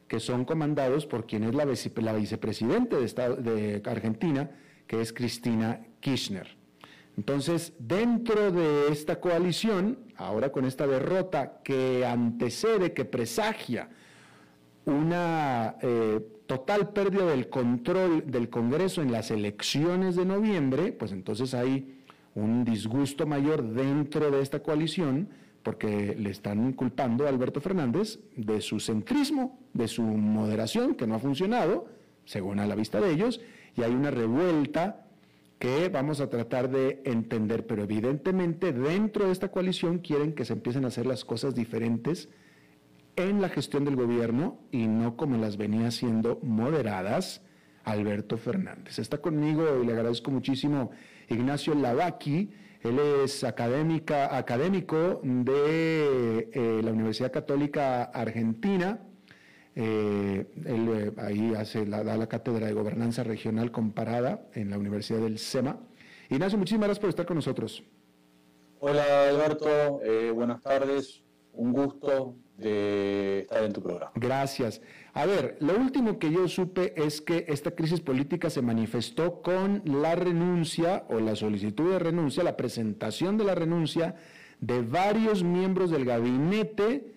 [0.08, 4.52] que son comandados por quien es la, vicepresidente de, de Argentina,
[4.86, 6.56] que es Cristina Kirchner.
[7.18, 13.90] Entonces, dentro de esta coalición, ahora con esta derrota que antecede, que presagia
[14.86, 21.54] una eh, total pérdida del control del Congreso en las elecciones de noviembre, pues entonces
[21.54, 22.02] hay
[22.36, 25.30] un disgusto mayor dentro de esta coalición
[25.64, 31.16] porque le están culpando a Alberto Fernández de su centrismo, de su moderación, que no
[31.16, 31.88] ha funcionado,
[32.26, 33.42] según a la vista de ellos,
[33.76, 35.08] y hay una revuelta
[35.58, 40.54] que vamos a tratar de entender, pero evidentemente dentro de esta coalición quieren que se
[40.54, 42.30] empiecen a hacer las cosas diferentes
[43.16, 47.42] en la gestión del gobierno y no como las venía haciendo moderadas
[47.84, 49.00] Alberto Fernández.
[49.00, 50.92] Está conmigo y le agradezco muchísimo
[51.30, 52.52] Ignacio Lavaki,
[52.82, 59.00] él es académica, académico de eh, la Universidad Católica Argentina,
[59.76, 65.20] eh, él eh, ahí hace da la cátedra de gobernanza regional comparada en la Universidad
[65.20, 65.80] del SEMA.
[66.30, 67.84] Ignacio, muchísimas gracias por estar con nosotros.
[68.80, 70.00] Hola Alberto,
[70.34, 71.24] buenas tardes,
[71.54, 74.12] un gusto de estar en tu programa.
[74.16, 74.82] Gracias.
[75.14, 79.82] A ver, lo último que yo supe es que esta crisis política se manifestó con
[79.86, 84.16] la renuncia o la solicitud de renuncia, la presentación de la renuncia
[84.60, 87.14] de varios miembros del gabinete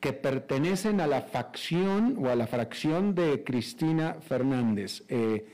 [0.00, 5.04] que pertenecen a la facción o a la fracción de Cristina Fernández.
[5.08, 5.46] Eh,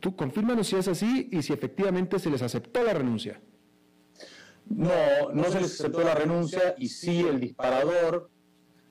[0.00, 3.40] tú confírmanos si es así y si efectivamente se les aceptó la renuncia.
[4.66, 8.30] No, no se les aceptó la renuncia y sí el disparador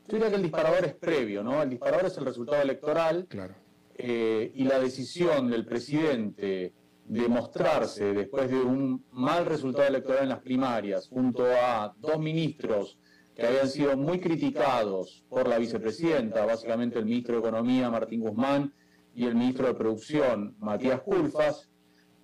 [0.10, 1.62] yo diría que el disparador es previo, ¿no?
[1.62, 3.28] El disparador es el resultado electoral.
[3.30, 3.54] Claro.
[3.96, 6.74] Eh, y la decisión del presidente
[7.06, 12.98] de mostrarse después de un mal resultado electoral en las primarias, junto a dos ministros
[13.36, 18.74] que habían sido muy criticados por la vicepresidenta, básicamente el ministro de Economía, Martín Guzmán,
[19.14, 21.70] y el ministro de Producción, Matías Culfas,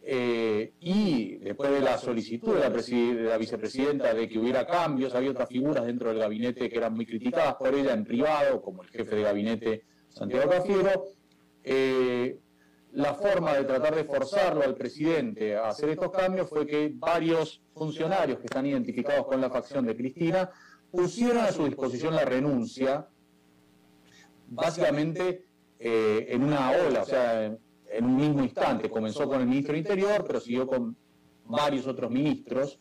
[0.08, 5.50] eh, y después de la solicitud de la, vicepresidenta de que hubiera cambios, había otras
[5.50, 9.16] figuras dentro del gabinete que eran muy criticadas por ella en privado, como el jefe
[9.16, 11.06] de gabinete Santiago Cafiero.
[11.64, 12.38] Eh,
[12.92, 17.64] la forma de tratar de forzarlo al presidente a hacer estos cambios fue que varios
[17.74, 20.52] funcionarios que están identificados con la facción de Cristina
[20.92, 23.08] pusieron a su disposición la renuncia,
[24.50, 25.46] básicamente
[25.80, 27.58] eh, en una ola, o sea,
[27.98, 28.90] en un mismo instante.
[28.90, 30.96] Comenzó con el ministro del Interior, pero siguió con
[31.46, 32.80] varios otros ministros.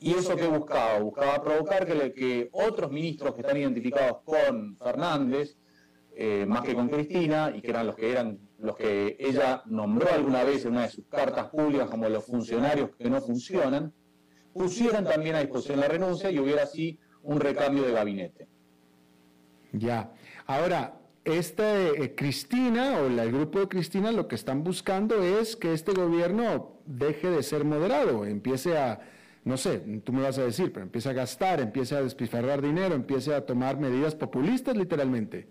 [0.00, 0.98] ¿Y eso qué buscaba?
[1.00, 5.56] Buscaba provocar que, que otros ministros que están identificados con Fernández,
[6.16, 10.08] eh, más que con Cristina, y que eran los que eran los que ella nombró
[10.10, 13.92] alguna vez en una de sus cartas públicas como los funcionarios que no funcionan,
[14.54, 18.48] pusieran también a disposición la renuncia y hubiera así un recambio de gabinete.
[19.72, 20.12] Ya.
[20.46, 25.72] Ahora, esta eh, Cristina o el grupo de Cristina lo que están buscando es que
[25.72, 29.00] este gobierno deje de ser moderado, empiece a,
[29.44, 32.94] no sé, tú me vas a decir, pero empiece a gastar, empiece a despifarrar dinero,
[32.94, 35.48] empiece a tomar medidas populistas literalmente.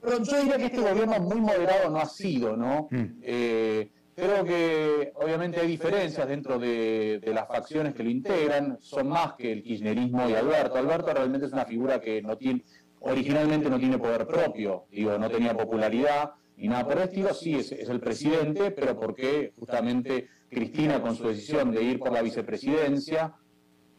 [0.00, 2.88] Pero yo diría que este gobierno muy moderado no ha sido, ¿no?
[2.90, 3.20] Mm.
[3.22, 9.08] Eh, creo que obviamente hay diferencias dentro de, de, las facciones que lo integran, son
[9.08, 10.76] más que el kirchnerismo y Alberto.
[10.76, 12.64] Alberto realmente es una figura que no tiene,
[13.02, 17.54] originalmente no tiene poder propio, digo, no tenía popularidad ni nada por el estilo, sí
[17.54, 23.34] es, el presidente, pero porque justamente Cristina con su decisión de ir por la vicepresidencia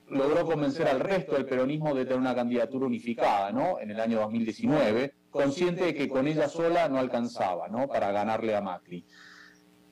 [0.10, 3.80] logró convencer al resto del peronismo de tener una candidatura unificada, ¿no?
[3.80, 7.88] En el año 2019, consciente de que con ella sola no alcanzaba, ¿no?
[7.88, 9.06] Para ganarle a Macri.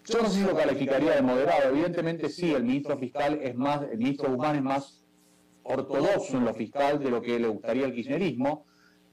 [0.05, 3.81] Yo no sé si lo calificaría de moderado, evidentemente sí, el ministro fiscal es más,
[3.91, 5.05] el ministro Guzmán es más
[5.63, 8.65] ortodoxo en lo fiscal de lo que le gustaría al kirchnerismo,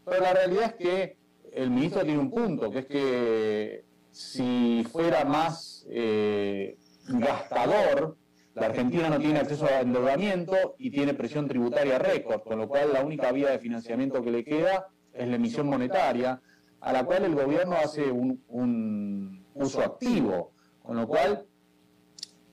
[0.09, 1.17] pero la realidad es que
[1.53, 6.77] el ministro tiene un punto, que es que si fuera más eh,
[7.09, 8.17] gastador,
[8.55, 12.93] la Argentina no tiene acceso a endeudamiento y tiene presión tributaria récord, con lo cual
[12.93, 16.41] la única vía de financiamiento que le queda es la emisión monetaria,
[16.81, 20.53] a la cual el gobierno hace un, uso activo,
[20.83, 21.47] con lo cual,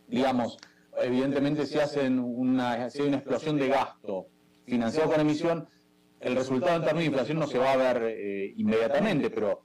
[0.07, 0.57] digamos,
[0.97, 4.27] evidentemente si hacen una, si hay una explosión de gasto
[4.65, 5.67] financiado con emisión,
[6.19, 9.63] el resultado en términos de inflación no se va a ver eh, inmediatamente, pero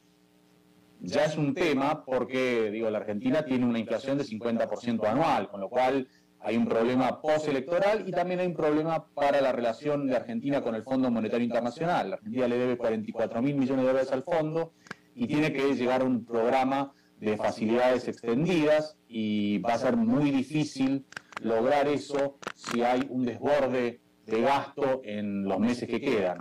[1.00, 5.60] ya es un tema porque, digo, la Argentina tiene una inflación de 50% anual, con
[5.60, 6.08] lo cual
[6.40, 10.74] hay un problema postelectoral y también hay un problema para la relación de Argentina con
[10.74, 12.10] el Fondo Monetario Internacional.
[12.10, 14.72] La Argentina le debe 44 mil millones de dólares al fondo
[15.14, 20.30] y tiene que llegar a un programa de facilidades extendidas y va a ser muy
[20.30, 21.04] difícil
[21.42, 24.00] lograr eso si hay un desborde
[24.30, 26.38] de gasto en los meses que quedan.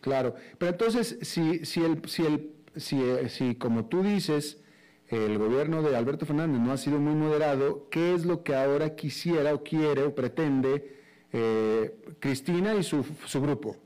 [0.00, 4.62] Claro, pero entonces si, si, el, si, el, si, si como tú dices,
[5.08, 8.94] el gobierno de Alberto Fernández no ha sido muy moderado, ¿qué es lo que ahora
[8.94, 10.98] quisiera o quiere o pretende
[11.32, 13.76] eh, Cristina y su, su grupo?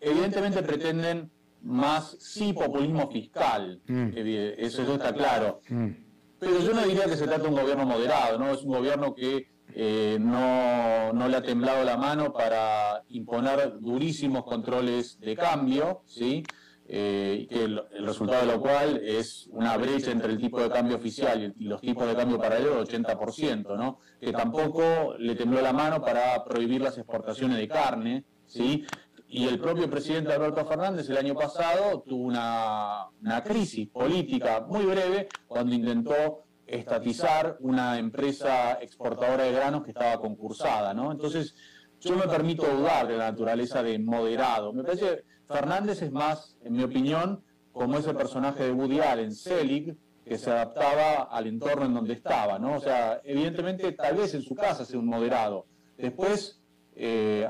[0.00, 1.30] evidentemente pretenden
[1.62, 4.10] más sí populismo fiscal, mm.
[4.58, 5.60] eso, está claro.
[5.68, 5.90] Mm.
[6.38, 8.50] Pero yo no diría que se trata de un gobierno moderado, ¿no?
[8.50, 14.44] Es un gobierno que eh, no, no, le ha temblado la mano para imponer durísimos
[14.44, 16.44] controles de cambio, ¿sí?
[16.88, 20.96] Eh, que el, resultado de lo cual es una brecha entre el tipo de cambio
[20.96, 23.98] oficial y, los tipos de cambio paralelo del 80%, ¿no?
[24.20, 28.84] que tampoco le tembló la mano para prohibir las exportaciones de carne, ¿sí?
[29.28, 34.84] y el propio presidente Alberto Fernández el año pasado tuvo una, una crisis política muy
[34.84, 41.12] breve cuando intentó estatizar una empresa exportadora de granos que estaba concursada, ¿no?
[41.12, 41.54] Entonces,
[42.00, 44.72] yo me permito dudar de la naturaleza de moderado.
[44.72, 47.42] Me parece Fernández es más, en mi opinión,
[47.72, 52.58] como ese personaje de Woody Allen, Selig, que se adaptaba al entorno en donde estaba,
[52.58, 52.76] ¿no?
[52.76, 55.66] O sea, evidentemente, tal vez en su casa sea un moderado.
[55.96, 56.60] Después,
[56.96, 57.46] eh,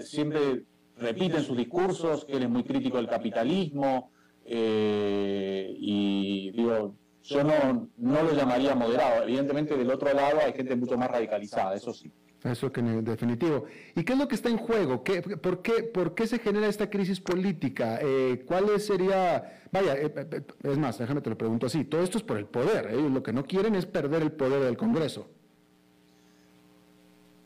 [0.00, 0.64] siempre
[0.96, 4.12] repite en sus discursos que él es muy crítico del capitalismo,
[4.44, 6.94] eh, y digo,
[7.28, 9.22] yo no, no lo llamaría moderado.
[9.22, 12.10] Evidentemente, del otro lado hay gente mucho más radicalizada, eso sí.
[12.44, 13.64] Eso que en definitivo.
[13.96, 15.02] ¿Y qué es lo que está en juego?
[15.02, 17.98] ¿Qué, por, qué, ¿Por qué se genera esta crisis política?
[18.00, 22.16] Eh, ¿Cuál sería, vaya, eh, eh, es más, déjame te lo pregunto así, todo esto
[22.16, 25.28] es por el poder, ellos lo que no quieren es perder el poder del Congreso.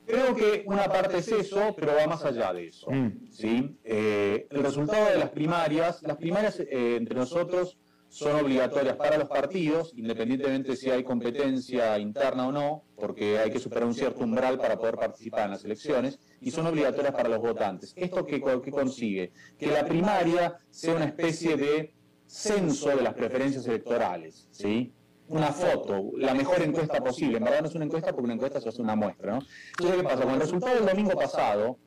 [0.06, 2.90] Creo que una parte es eso, pero va más allá de eso.
[2.90, 3.30] Mm.
[3.30, 3.78] ¿sí?
[3.82, 7.78] el resultado de las primarias, las primarias entre nosotros
[8.12, 13.58] son obligatorias para los partidos, independientemente si hay competencia interna o no, porque hay que
[13.58, 17.38] superar un cierto umbral para poder participar en las elecciones, y son obligatorias para los
[17.38, 17.94] votantes.
[17.96, 18.38] ¿Esto qué,
[18.70, 19.32] consigue?
[19.58, 21.94] Que la primaria sea una especie de
[22.26, 24.92] censo de las preferencias electorales, ¿sí?
[25.28, 27.38] Una foto, la mejor encuesta posible.
[27.38, 29.38] En verdad no es una encuesta porque una encuesta se hace una muestra, ¿no?
[29.70, 30.24] Entonces, ¿qué pasa?
[30.24, 31.78] Con el resultado del domingo pasado,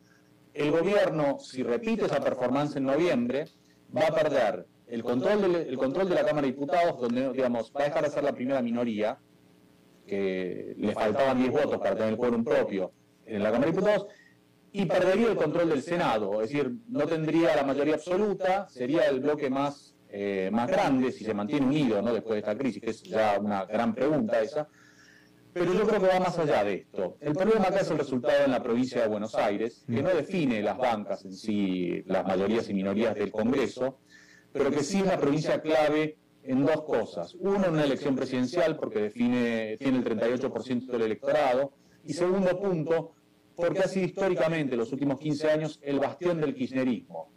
[0.55, 3.45] el gobierno, si repite esa performance en noviembre,
[3.95, 7.81] va a perder el control, de, control de la Cámara de Diputados, donde digamos, va
[7.81, 9.17] a dejar de ser la primera minoría,
[10.05, 12.91] que le faltaban 10 votos para tener el quórum propio
[13.25, 14.07] en la Cámara de Diputados,
[14.71, 19.21] y perdería el control del Senado, es decir, no tendría la mayoría absoluta, sería el
[19.21, 22.13] bloque más, eh, más grande si se mantiene unido ¿no?
[22.13, 24.67] después de esta crisis, que es ya una gran pregunta esa.
[25.53, 27.15] Pero yo creo que va más allá de esto.
[27.21, 30.61] El problema acá es el resultado en la provincia de Buenos Aires, que no define
[30.61, 33.99] las bancas en sí, las mayorías y minorías del Congreso,
[34.55, 37.35] pero que sí es la provincia clave en dos cosas.
[37.35, 41.73] Uno, en una elección presidencial, porque define, tiene el 38% del electorado.
[42.05, 43.11] Y segundo punto,
[43.53, 47.33] porque ha sido históricamente, los últimos 15 años, el bastión del kirchnerismo.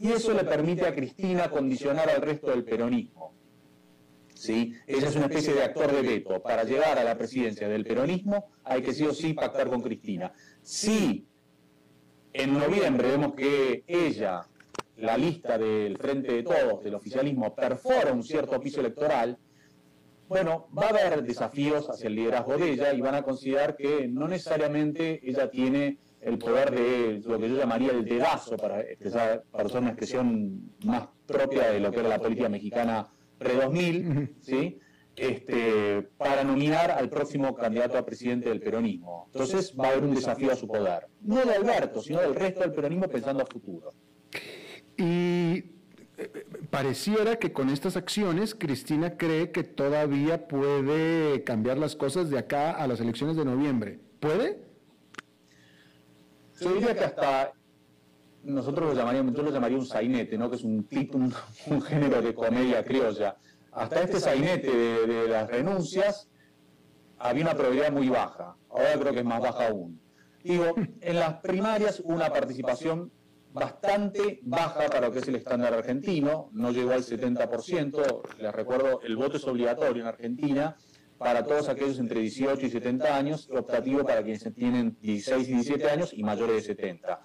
[0.00, 3.32] Y eso le permite a Cristina condicionar al resto del peronismo.
[4.34, 4.74] ¿Sí?
[4.88, 6.42] Ella es una especie de actor de veto.
[6.42, 10.32] Para llegar a la presidencia del peronismo hay que sí o sí pactar con Cristina.
[10.62, 11.28] Si
[12.32, 14.48] en noviembre vemos que ella
[14.96, 19.38] la lista del Frente de Todos, del oficialismo, perfora un cierto piso electoral,
[20.28, 24.08] bueno, va a haber desafíos hacia el liderazgo de ella y van a considerar que
[24.08, 28.82] no necesariamente ella tiene el poder de lo que yo llamaría el dedazo, para,
[29.52, 33.06] para usar una expresión más propia de lo que era la política mexicana
[33.38, 34.80] pre-2000, ¿sí?
[35.14, 39.28] este, para nominar al próximo candidato a presidente del peronismo.
[39.32, 41.06] Entonces va a haber un desafío a su poder.
[41.20, 43.92] No de Alberto, sino del resto del peronismo pensando a futuro.
[44.98, 45.64] Y
[46.16, 52.38] eh, pareciera que con estas acciones Cristina cree que todavía puede cambiar las cosas de
[52.38, 54.00] acá a las elecciones de noviembre.
[54.20, 54.64] ¿Puede?
[56.60, 57.52] Yo diría que hasta
[58.42, 60.48] nosotros lo llamaríamos, yo lo llamaría un sainete, ¿no?
[60.48, 63.36] que es un tipo, un género de comedia criolla
[63.76, 66.28] hasta este sainete de, las renuncias
[67.18, 70.00] había una probabilidad muy baja, ahora creo que es más baja aún.
[70.42, 73.12] Digo, en las primarias hubo una participación
[73.56, 79.00] bastante baja para lo que es el estándar argentino, no llegó al 70%, les recuerdo,
[79.00, 80.76] el voto es obligatorio en Argentina
[81.16, 85.88] para todos aquellos entre 18 y 70 años, optativo para quienes tienen 16 y 17
[85.88, 87.22] años y mayores de 70.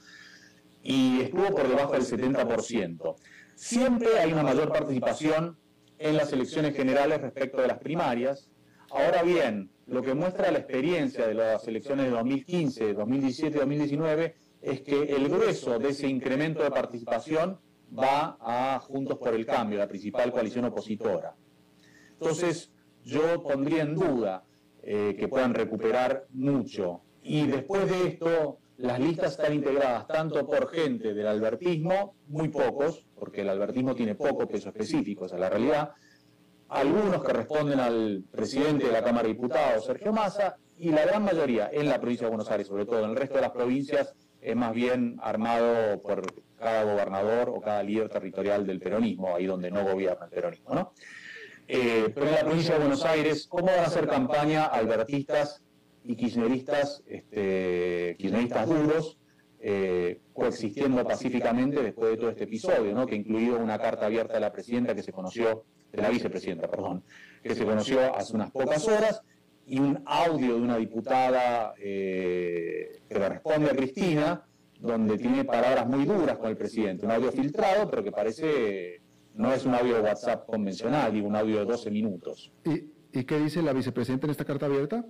[0.84, 3.16] Y estuvo por debajo del 70%.
[3.56, 5.58] Siempre hay una mayor participación
[6.00, 8.50] en las elecciones generales respecto de las primarias.
[8.90, 14.41] Ahora bien, lo que muestra la experiencia de las elecciones de 2015, 2017 y 2019
[14.62, 17.60] es que el grueso de ese incremento de participación
[17.98, 21.36] va a Juntos por el Cambio, la principal coalición opositora.
[22.14, 22.72] Entonces,
[23.04, 24.44] yo pondría en duda
[24.84, 27.02] eh, que puedan recuperar mucho.
[27.24, 33.06] Y después de esto, las listas están integradas tanto por gente del albertismo, muy pocos,
[33.16, 35.92] porque el albertismo tiene poco peso específico, esa es la realidad,
[36.70, 41.24] algunos que responden al presidente de la Cámara de Diputados, Sergio Massa, y la gran
[41.24, 44.16] mayoría en la provincia de Buenos Aires, sobre todo en el resto de las provincias,
[44.42, 49.72] es más bien armado por cada gobernador o cada líder territorial del peronismo, ahí donde
[49.72, 50.94] no gobierna el peronismo, ¿no?
[51.68, 55.64] Eh, pero en la provincia de Buenos Aires, ¿cómo van a hacer campaña albertistas
[56.04, 59.18] y kirchneristas, este, kirchneristas duros,
[59.60, 63.06] eh, coexistiendo pacíficamente después de todo este episodio, ¿no?
[63.06, 67.04] que incluyó una carta abierta de la presidenta que se conoció, de la vicepresidenta, perdón,
[67.44, 69.22] que se conoció hace unas pocas horas,
[69.66, 74.46] y un audio de una diputada eh, que le responde a Cristina,
[74.80, 79.02] donde tiene palabras muy duras con el presidente, un audio filtrado, pero que parece,
[79.36, 82.52] no es un audio de WhatsApp convencional, digo un audio de 12 minutos.
[82.66, 85.06] ¿Y, ¿Y qué dice la vicepresidenta en esta carta abierta?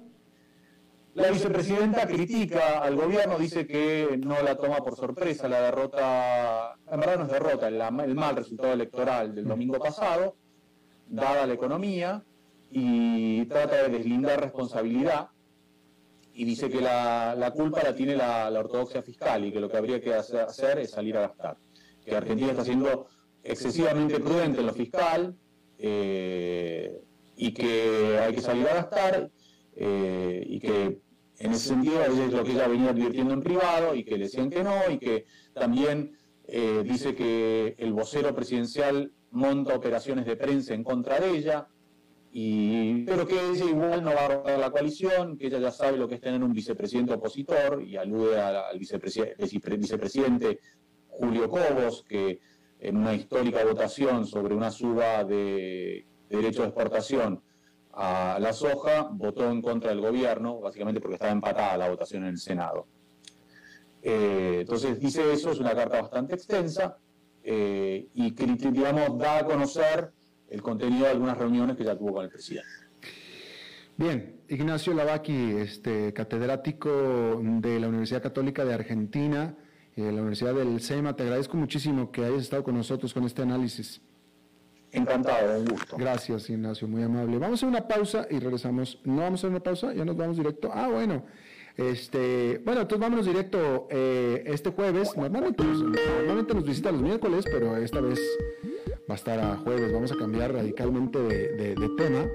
[1.13, 6.99] La vicepresidenta critica al gobierno, dice que no la toma por sorpresa la derrota, en
[7.01, 10.37] verdad no es derrota, el, mal resultado electoral del domingo pasado,
[11.07, 12.23] dada la economía,
[12.71, 15.29] y trata de deslindar responsabilidad
[16.33, 20.01] y dice que la, culpa la tiene la, ortodoxia fiscal y que lo que habría
[20.01, 21.57] que hacer es salir a gastar.
[22.05, 23.07] Que Argentina está siendo
[23.43, 25.35] excesivamente prudente en lo fiscal
[25.77, 27.01] eh,
[27.35, 29.29] y que hay que salir a gastar
[29.75, 31.01] eh, y que
[31.39, 34.49] en ese sentido es lo que ella venía advirtiendo en privado y que le decían
[34.49, 40.73] que no y que también eh, dice que el vocero presidencial monta operaciones de prensa
[40.73, 41.67] en contra de ella,
[42.33, 45.97] y, pero que ella igual no va a robar la coalición, que ella ya sabe
[45.97, 50.59] lo que es tener un vicepresidente opositor y alude al vicepresidente,
[51.09, 52.39] Julio Cobos, que
[52.79, 57.41] en una histórica votación sobre una suba de derechos de exportación
[57.93, 62.29] a la soja, votó en contra del gobierno, básicamente porque estaba empatada la votación en
[62.29, 62.87] el Senado.
[64.01, 66.97] Eh, entonces dice eso, es una carta bastante extensa
[67.43, 70.13] eh, y que, digamos, da a conocer
[70.51, 72.67] el contenido de algunas reuniones que ya tuvo con el presidente.
[73.97, 79.55] Bien, Ignacio Lavaki, este, catedrático de la Universidad Católica de Argentina,
[79.95, 83.41] eh, la Universidad del SEMA, te agradezco muchísimo que hayas estado con nosotros con este
[83.41, 84.01] análisis.
[84.91, 85.95] Encantado, un gusto.
[85.97, 87.37] Gracias, Ignacio, muy amable.
[87.37, 88.99] Vamos a hacer una pausa y regresamos.
[89.05, 89.93] ¿No vamos a hacer una pausa?
[89.93, 90.69] ¿Ya nos vamos directo?
[90.73, 91.23] Ah, bueno.
[91.77, 95.15] Este, bueno, entonces vámonos directo eh, este jueves.
[95.15, 98.19] Normalmente, normalmente nos visita los miércoles, pero esta vez
[99.11, 102.25] va a estar a jueves, vamos a cambiar radicalmente de, tema.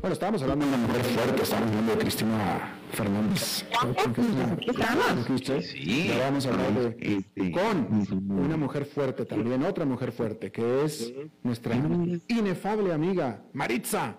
[0.00, 3.66] Bueno, estábamos hablando de una mujer fuerte, estábamos hablando de Cristina Fernández.
[5.74, 6.10] Sí.
[6.18, 11.12] vamos a hablar de, con una mujer fuerte también, otra mujer fuerte, que es
[11.42, 11.76] nuestra
[12.28, 14.16] inefable amiga, Maritza.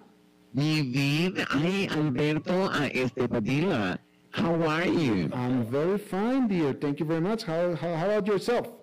[0.52, 4.00] Mi vida, ay, Alberto, este, Padilla,
[4.38, 5.30] how are you?
[5.34, 6.78] I'm very fine, dear.
[6.80, 7.44] Thank you very much.
[7.44, 8.83] How, how, how about yourself?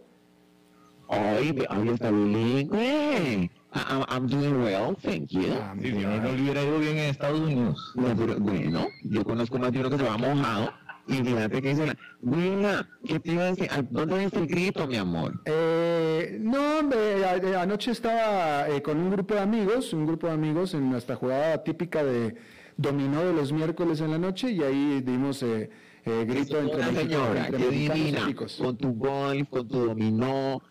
[1.11, 3.51] Ay, ay, está bilingüe.
[3.73, 5.55] I'm doing well, thank you.
[5.61, 7.93] Ah, si no, no le hubiera ido bien en Estados Unidos.
[7.97, 10.73] No, pero bueno, yo conozco más de uno que se va mojado.
[11.09, 13.69] Y fíjate que dice, Willa, ¿qué te iba a decir?
[13.91, 15.41] ¿Dónde es el grito, mi amor?
[15.47, 17.25] Eh, no, hombre,
[17.57, 21.65] anoche estaba eh, con un grupo de amigos, un grupo de amigos en nuestra jugada
[21.65, 22.37] típica de
[22.77, 25.69] dominó de los miércoles en la noche y ahí dimos eh,
[26.05, 30.63] eh grito entre, señora, entre qué divina, con tu golf, con tu dominó,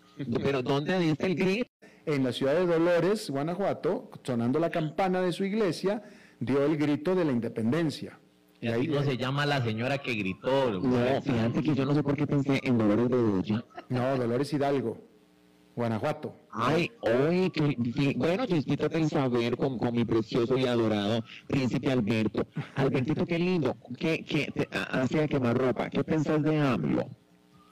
[0.43, 1.69] pero ¿dónde dice el grito?
[2.05, 6.01] En la ciudad de Dolores, Guanajuato, sonando la campana de su iglesia,
[6.39, 8.19] dio el grito de la independencia.
[8.61, 10.81] Y así no se llama la señora que gritó.
[10.81, 13.65] No, fíjate que yo no sé por qué pensé en Dolores de Bedoya.
[13.89, 14.97] No, Dolores Hidalgo,
[15.75, 16.35] Guanajuato.
[16.51, 21.91] Ay, hoy, que, que- bueno, Chisquita en saber con, con mi precioso y adorado príncipe
[21.91, 22.45] Alberto.
[22.75, 23.77] Albertito, qué lindo.
[23.97, 25.89] ¿Qué, qué te ha- hace a quemar ropa?
[25.89, 27.07] ¿Qué pensás de AMLO?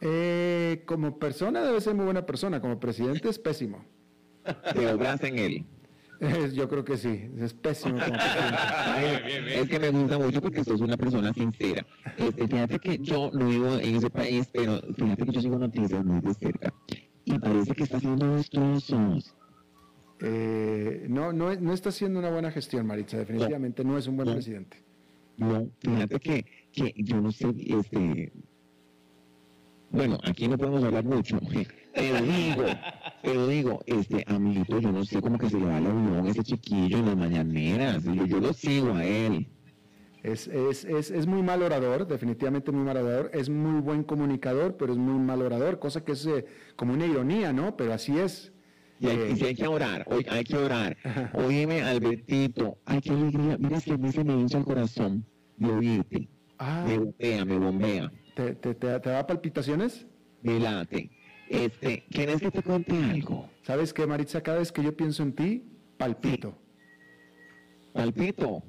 [0.02, 3.84] Eh, como persona debe ser muy buena persona, como presidente es pésimo.
[4.74, 5.66] ¿Te obras en él?
[6.54, 8.58] Yo creo que sí, es pésimo como presidente.
[8.58, 9.06] Ay,
[9.54, 11.86] es que me gusta mucho porque sos una persona sincera.
[12.18, 16.04] Este, fíjate que yo no vivo en ese país, pero fíjate que yo sigo noticias
[16.04, 16.74] muy de cerca.
[17.26, 19.36] Y parece que está haciendo destrozos.
[20.20, 24.28] Eh, no, no, no está haciendo una buena gestión, Maritza, definitivamente no es un buen
[24.30, 24.34] No.
[24.34, 24.82] presidente.
[25.38, 28.32] No, fíjate que, que yo no sé, este...
[29.90, 31.40] Bueno, aquí no podemos hablar mucho,
[31.94, 32.64] pero digo,
[33.24, 36.30] pero digo, este, amiguito, yo no sé cómo que se le va el avión a
[36.30, 39.48] ese chiquillo en las mañaneras, yo, yo lo sigo a él.
[40.24, 44.76] Es, es, es, es muy mal orador, definitivamente muy mal orador, es muy buen comunicador,
[44.76, 47.78] pero es muy mal orador, cosa que es eh, como una ironía, ¿no?
[47.78, 48.52] Pero así es.
[49.00, 50.98] Y hay, Eh, que orar, hoy hay que orar.
[51.34, 55.26] Óyeme, Albertito, ay, qué alegría, mira que a mí se me hincha el corazón
[55.56, 60.06] de oírte, ah, me bombea, me bombea, ¿te, te, te, te da palpitaciones?
[60.44, 61.10] me late.
[61.50, 63.50] Este, ¿quieres que te cuente algo?
[63.64, 64.42] ¿Sabes qué, Maritza?
[64.42, 65.64] Cada vez que yo pienso en ti,
[65.98, 66.56] palpito.
[67.94, 68.64] Palpito.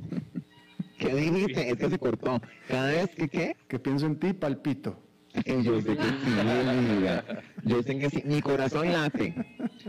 [0.99, 1.71] ¿Qué dijiste?
[1.71, 2.41] Es que se cortó.
[2.66, 3.57] Cada vez que, ¿qué?
[3.69, 5.03] Que pienso en ti, palpito.
[5.45, 7.25] Yo sé que sí, mi vida.
[7.64, 8.23] Yo sé que sí.
[8.25, 9.35] Mi corazón late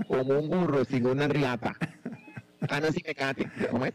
[0.07, 1.75] como un burro sin una riata.
[2.69, 3.49] Ah, no, sí, me cate.
[3.71, 3.93] ¿Cómo es?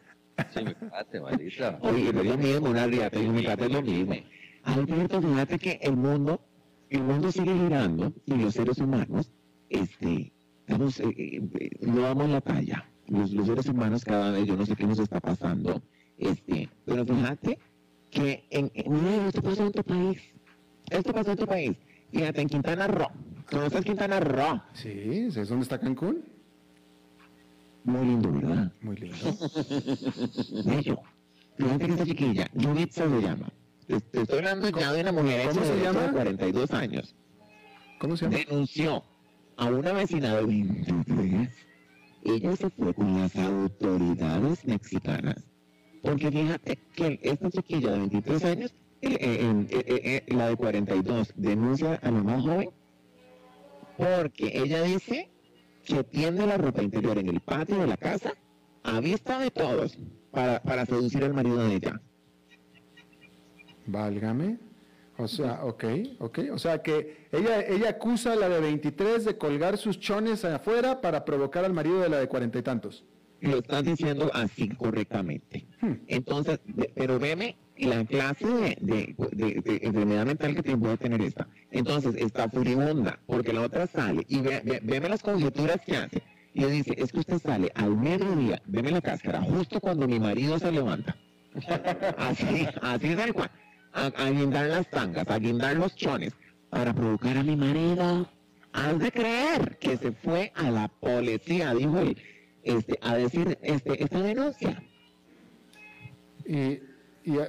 [0.52, 1.78] Sí, me cate, Marisa.
[1.82, 4.14] Oye, es lo mismo una riata y un es lo mismo.
[4.64, 6.40] Alberto, fíjate que el mundo,
[6.88, 9.30] el mundo sigue girando y los seres humanos,
[9.68, 10.32] este,
[10.66, 12.88] estamos, eh, eh, no damos la talla.
[13.08, 15.82] Los, los seres humanos cada vez, yo no sé qué nos está pasando,
[16.16, 17.58] este, pero fíjate
[18.10, 20.18] que en, en- mira, esto pasó en tu país.
[20.90, 21.76] Esto pasó en tu país.
[22.10, 23.08] Fíjate, en Quintana Roo.
[23.50, 24.62] ¿Conoces Quintana Roo?
[24.72, 26.24] Sí, ¿sabes dónde está Cancún?
[27.84, 28.72] Muy lindo, ¿verdad?
[28.80, 29.16] Muy lindo.
[30.64, 30.98] Bello.
[31.58, 32.46] Fíjate que esta chiquilla,
[32.90, 33.52] se llama.
[33.86, 36.00] Te, te estoy hablando ya de una mujer ¿Cómo se de- llama?
[36.06, 37.14] de 42 años.
[37.98, 38.38] ¿Cómo se llama?
[38.38, 39.04] Denunció
[39.56, 41.48] a una vecina de 23.
[42.24, 45.36] Ella se fue con las autoridades mexicanas.
[46.02, 51.32] Porque fíjate que esta chiquilla de 23 años, eh, eh, eh, eh, la de 42,
[51.36, 52.70] denuncia a la más joven
[53.96, 55.30] porque ella dice
[55.84, 58.32] que tiende la ropa interior en el patio de la casa
[58.82, 59.98] a vista de todos
[60.30, 62.00] para, para seducir al marido de ella.
[63.86, 64.58] Válgame.
[65.16, 65.84] O sea, ok,
[66.18, 66.38] ok.
[66.52, 71.00] O sea que ella, ella acusa a la de 23 de colgar sus chones afuera
[71.00, 73.04] para provocar al marido de la de cuarenta y tantos.
[73.40, 75.66] Lo estás diciendo así correctamente.
[75.80, 75.92] Hmm.
[76.08, 80.96] Entonces, de- pero veme la clase de, de- de- de enfermedad mental que te puede
[80.96, 81.46] tener esta.
[81.70, 86.22] Entonces, está furibunda, porque la otra sale y ve, ve- veme las conjeturas que hace.
[86.54, 90.18] Y le dice, es que usted sale al mediodía, veme la cáscara, justo cuando mi
[90.18, 91.14] marido se levanta.
[92.16, 93.50] Así, así tal cual.
[93.94, 96.34] A, a guindar las tangas, a guindar los chones,
[96.68, 98.28] para provocar a mi marido.
[98.72, 102.16] Has de creer que se fue a la policía, dijo él,
[102.64, 104.82] este, a decir este, esta denuncia.
[106.44, 106.80] Y,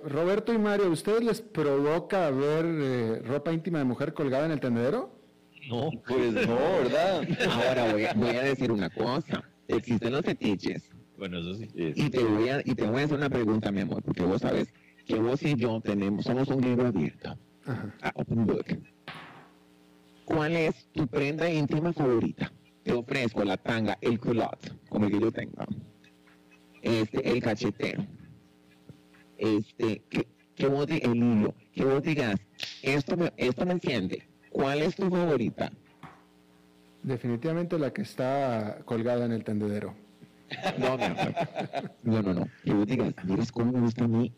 [0.06, 4.60] Roberto y Mario, ¿ustedes les provoca ver eh, ropa íntima de mujer colgada en el
[4.60, 5.20] tendedero?
[5.70, 7.28] No, pues no, ¿verdad?
[7.52, 9.44] Ahora voy a, voy a decir una cosa.
[9.68, 10.92] Existen los fetiches.
[11.18, 11.68] Bueno, eso sí.
[11.76, 14.42] Y te voy a, y te voy a hacer una pregunta, mi amor, porque vos
[14.42, 14.72] sabes
[15.06, 17.38] que vos y yo tenemos, somos un libro abierto.
[17.66, 17.94] Ajá.
[18.02, 18.66] a Open Book.
[20.26, 22.52] ¿Cuál es tu prenda íntima favorita?
[22.84, 25.66] Te ofrezco la tanga, el culotte, como el que yo tengo.
[26.82, 28.06] Este, el cachetero.
[29.38, 32.36] Este, que, que vos di- el hilo, que vos digas,
[32.84, 34.28] esto me, esto me enciende.
[34.52, 35.72] ¿Cuál es tu favorita?
[37.04, 39.96] Definitivamente la que está colgada en el tendedero.
[40.78, 41.34] No, amor.
[42.04, 42.48] No, no, no.
[42.64, 44.32] Que vos digas, miras cómo me gusta a mí.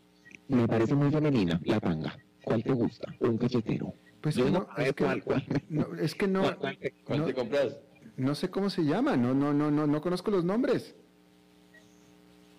[0.48, 2.16] Me parece muy femenina la tanga.
[2.42, 3.14] ¿Cuál te gusta?
[3.20, 3.92] Un cachetero.
[4.20, 5.44] Pues Yo no, no, es que, cuál, cuál.
[5.68, 7.78] no, es que no, ¿Cuál, cuál te- ¿Cuál no, te compras?
[8.16, 10.96] no sé cómo se llama, no, no, no, no, no conozco los nombres.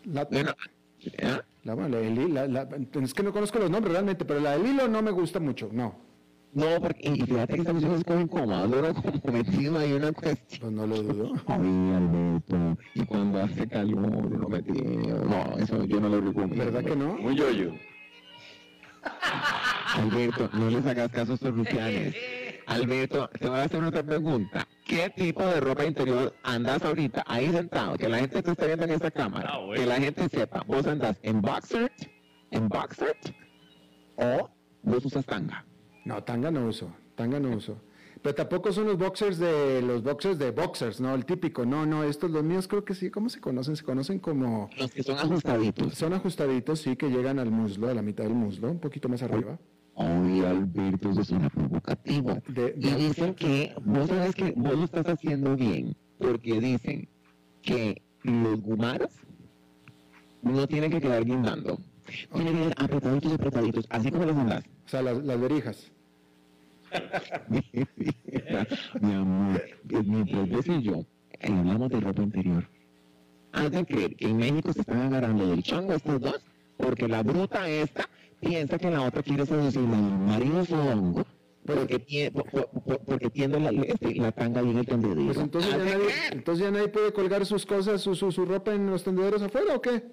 [0.06, 0.54] La, Bueno,
[1.24, 1.42] ¿ah?
[1.64, 2.70] la- bueno, la- la-
[3.02, 5.70] es que no conozco los nombres realmente, pero la del hilo no me gusta mucho,
[5.72, 5.96] no,
[6.52, 10.60] No, porque y fíjate que esta cuestión es como como metido ahí una cuestión.
[10.62, 11.34] pues no lo dudo.
[11.48, 15.26] Ay, Alberto, y cuando hace calor, uno metido.
[15.26, 16.66] No, eso yo no lo recomiendo.
[16.66, 17.14] ¿Verdad que no?
[17.14, 17.72] Un yoyo.
[19.96, 22.16] Alberto, no les hagas caso a estos rufianes.
[22.68, 24.68] Alberto, te voy a hacer otra pregunta.
[24.86, 28.86] qué tipo de ropa interior andas ahorita ahí sentado, que la gente te esté viendo
[28.86, 29.82] en esta cámara, Ah, bueno.
[29.82, 31.92] que la gente sepa, vos andas en boxer,
[32.52, 33.16] en boxer,
[34.18, 34.50] o
[34.84, 35.66] vos usas tanga.
[36.10, 37.78] No, tanga no uso, tanga no uso.
[38.22, 41.66] Pero tampoco son los boxers de los boxers de boxers, no, el típico.
[41.66, 43.10] No, no, estos los míos creo que sí.
[43.10, 43.76] ¿Cómo se conocen?
[43.78, 45.94] Se conocen como Los que son ajustaditos.
[45.94, 49.22] son ajustaditos, sí, que llegan al muslo, a la mitad del muslo, un poquito más
[49.24, 49.58] arriba.
[49.96, 52.38] Ay, Alberto, eso suena provocativo.
[52.48, 57.08] De- Y de- dicen que vos sabes que vos lo estás haciendo bien, porque dicen
[57.62, 59.12] que los gumaros
[60.42, 61.78] no tienen que quedar guindando.
[62.34, 64.64] Tienen que apretaditos, apretaditos, así como los andás.
[64.86, 65.92] O sea, las, las verijas.
[69.02, 69.62] Mi amor,
[70.06, 71.06] mientras vos y yo
[71.42, 72.68] hablamos de ropa interior,
[73.52, 76.42] has de creer que en México se están agarrando del chango estos dos,
[76.78, 78.10] porque la bruta esta
[78.40, 81.26] piensa que la otra quiere seducir al marido zongo,
[81.66, 85.26] porque tiene, por- por- por- porque tiene la, este, la tanga bien el tendedero.
[85.26, 88.74] Pues entonces ya, nadie, entonces ya nadie puede colgar sus cosas, su, su, su ropa
[88.74, 90.04] en los tendederos afuera o qué?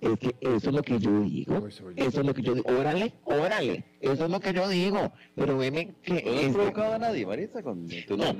[0.00, 1.66] Es que eso es lo que yo digo.
[1.68, 2.70] Eso es lo que yo digo.
[2.70, 3.84] Órale, órale.
[4.00, 5.12] Eso es lo que yo digo.
[5.34, 6.22] Pero veme que...
[6.22, 8.34] ¿No has este, provocado a nadie, Marisa, con tu No.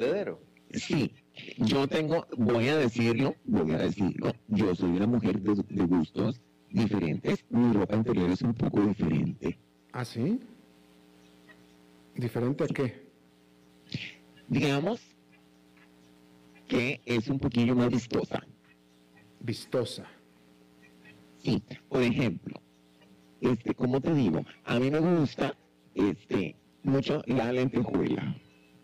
[0.72, 1.12] Sí,
[1.58, 6.40] yo tengo, voy a decirlo, voy a decirlo, yo soy una mujer de, de gustos
[6.68, 9.58] diferentes, mi ropa interior es un poco diferente.
[9.92, 10.38] ¿Ah, sí?
[12.14, 13.10] ¿Diferente a qué?
[14.46, 15.00] Digamos
[16.68, 18.46] que es un poquillo más vistosa.
[19.40, 20.06] Vistosa.
[21.42, 22.60] Sí, por ejemplo,
[23.40, 25.56] este, como te digo, a mí me gusta
[25.94, 28.36] este, mucho la lentejuela.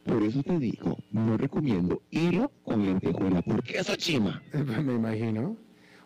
[0.04, 4.42] Por eso te digo, no recomiendo hilo con lentejuela, porque eso chima.
[4.52, 5.56] Me imagino.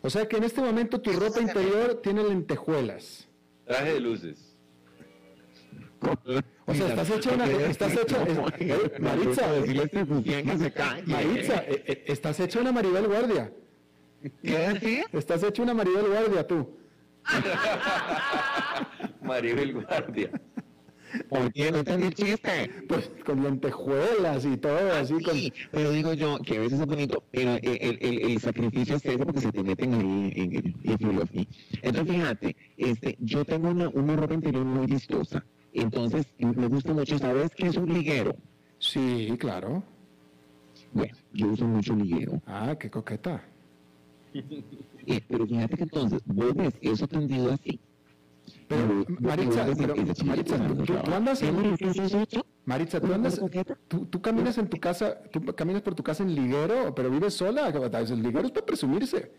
[0.02, 3.28] O sea que en este momento tu ropa interior tiene lentejuelas.
[3.66, 4.56] Traje de luces.
[6.66, 7.44] O sea, estás hecha una...
[7.46, 8.24] Estás hecha...
[8.58, 10.04] eh, Maritza, este.
[11.04, 13.52] Maritza, eh, eh, estás hecha una Maribel Guardia.
[14.42, 15.04] ¿Qué decir?
[15.12, 16.76] Estás hecha una Maribel Guardia tú.
[19.22, 20.30] Maribel Guardia.
[21.28, 22.70] ¿Por qué no entendí el chiste?
[22.88, 25.34] Pues con lentejuelas y todo así con...
[25.34, 28.96] Sí, pero digo yo que a veces es bonito, pero el, el, el, el sacrificio
[28.96, 31.48] es eso porque se te meten ahí en el if you love me.
[31.82, 37.18] Entonces fíjate, este, yo tengo una, una ropa interior muy vistosa, entonces me gusta mucho,
[37.18, 38.36] ¿sabes qué es un liguero?
[38.78, 39.82] Sí, claro.
[40.92, 43.44] Bueno, yo uso mucho liguero, Ah, qué coqueta.
[44.32, 47.80] Eh, pero fíjate que entonces vos ves eso tendido así.
[48.68, 50.56] Pero, y Maritza, pero, Maritza,
[51.02, 52.42] tú, andas ¿Qué en...
[52.64, 53.40] Maritza, tú andas...
[53.88, 57.34] Tú, tú caminas en tu casa, tú caminas por tu casa en liguero, pero vives
[57.34, 57.68] sola.
[57.68, 59.32] El liguero es para presumirse.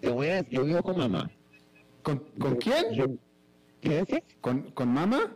[0.00, 1.30] Te voy a decir, yo vivo con mamá.
[2.02, 3.18] ¿Con, con quién?
[3.80, 4.20] ¿Qué decís?
[4.40, 5.32] ¿Con, con mamá?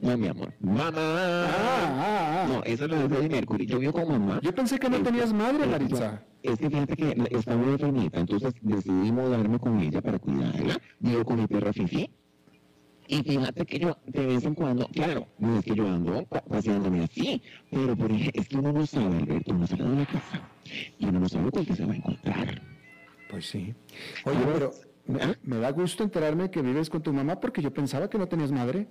[0.00, 0.52] No, mi amor.
[0.60, 0.92] Mamá.
[0.94, 2.48] Ah, ah, ah.
[2.48, 3.66] No, eso es lo de Freddie Mercury.
[3.66, 4.40] Yo vivo con mamá.
[4.42, 6.22] Yo pensé que no tenías madre, Maritza.
[6.42, 10.78] Es que fíjate que la- está muy enfermita, entonces decidí mudarme con ella para cuidarla.
[11.00, 12.10] Vivo con mi perra Fifi.
[13.08, 16.42] Y fíjate que yo, de vez en cuando, claro, no es que yo ando pa-
[16.42, 17.40] paseándome así,
[17.70, 20.50] pero por ejemplo, es que uno no sabe, Alberto, uno sale de la casa
[20.98, 22.62] y uno no sabe con qué se va a encontrar.
[23.30, 23.74] Pues sí.
[24.24, 24.72] Oye, pero
[25.06, 28.26] me, me da gusto enterarme que vives con tu mamá porque yo pensaba que no
[28.26, 28.88] tenías madre.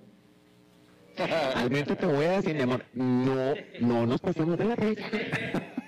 [1.56, 5.06] Alberto, te voy a decir, mi amor, no, no nos pasemos de la raya.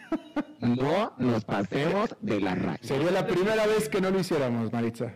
[0.59, 2.79] No nos pasemos de la raya.
[2.81, 5.13] Sería la primera vez que no lo hiciéramos, Maritza.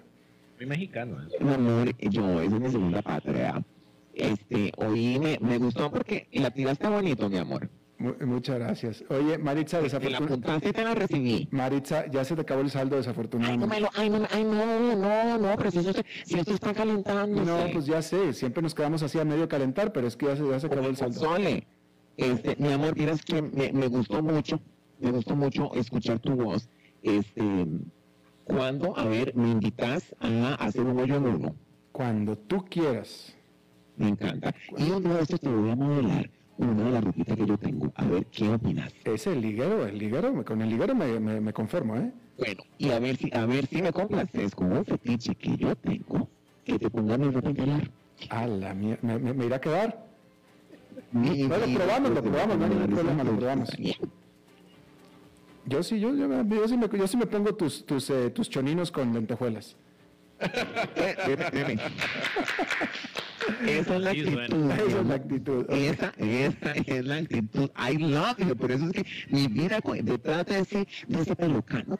[0.57, 1.35] Muy mexicano eso.
[1.43, 3.61] Mi amor, yo, esa es mi segunda patria.
[4.13, 7.69] Este, hoy me, me gustó porque la tiraste bonito, mi amor.
[8.01, 9.03] Mu- muchas gracias.
[9.09, 10.73] Oye, Maritza, Te la desafortunadamente...
[10.73, 11.47] te la recibí.
[11.51, 13.67] Maritza, ya se te acabó el saldo, Ay, no desafortunadamente.
[13.67, 17.43] me lo, ay, no, ay, no, no, no, pero si esto, si esto está calentando.
[17.45, 20.35] No, pues ya sé, siempre nos quedamos así a medio calentar, pero es que ya
[20.35, 21.19] se, ya se acabó el saldo.
[21.19, 21.67] Sole,
[22.17, 24.59] este, mi amor, miras que me, me gustó mucho,
[24.99, 26.67] me gustó mucho escuchar tu voz.
[27.03, 27.67] Este,
[28.45, 31.55] cuando, a ver, me invitas a hacer un hoyo en uno.
[31.91, 33.35] Cuando tú quieras.
[33.95, 34.55] Me encanta.
[34.77, 36.29] Y un día de estos te voy a modelar
[36.69, 37.91] una de las ropitas que yo tengo.
[37.95, 38.93] A ver, ¿qué opinas?
[39.03, 42.11] Es el liguero, el liguero, me- con el liguero me, me, me conformo, ¿eh?
[42.37, 45.75] Bueno, y a ver si, a ver si me complaces con un fetiche que yo
[45.75, 46.29] tengo,
[46.65, 47.81] que te ponga mi ropa interior.
[48.29, 50.05] A la mierda, me, me- me irá a quedar.
[51.13, 53.69] Y- Bueno, y- probamos, lo probamos, no hay ningún problema, lo probamos.
[55.65, 58.49] Yo sí, yo, yo, yo sí, me, yo sí me pongo tus, tus, eh, tus
[58.49, 59.75] choninos con lentejuelas.
[63.67, 64.71] Esa es la actitud.
[64.71, 65.65] Esa es la actitud.
[65.69, 67.69] Esa, esa es la actitud.
[67.77, 68.55] I love you.
[68.55, 71.97] Por eso es que mi vida, cu- detrás de ese, de ese pelucano,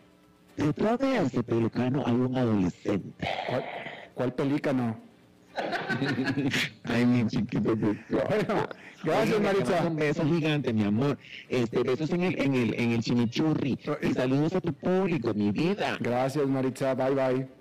[0.58, 3.28] detrás de ese pelucano hay un adolescente.
[3.48, 3.66] ¿Cuál,
[4.14, 4.98] cuál pelícano?
[6.84, 7.76] Ay, mi chiquito.
[7.76, 8.26] precioso.
[8.30, 8.68] Bueno,
[9.04, 9.86] gracias, Oye, Maritza.
[9.86, 11.18] Un beso gigante, mi amor.
[11.50, 13.78] Este, besos en el, en el, en el chimichurri.
[14.02, 15.98] Y saludos a tu público, mi vida.
[16.00, 16.94] Gracias, Maritza.
[16.96, 17.61] Bye, bye.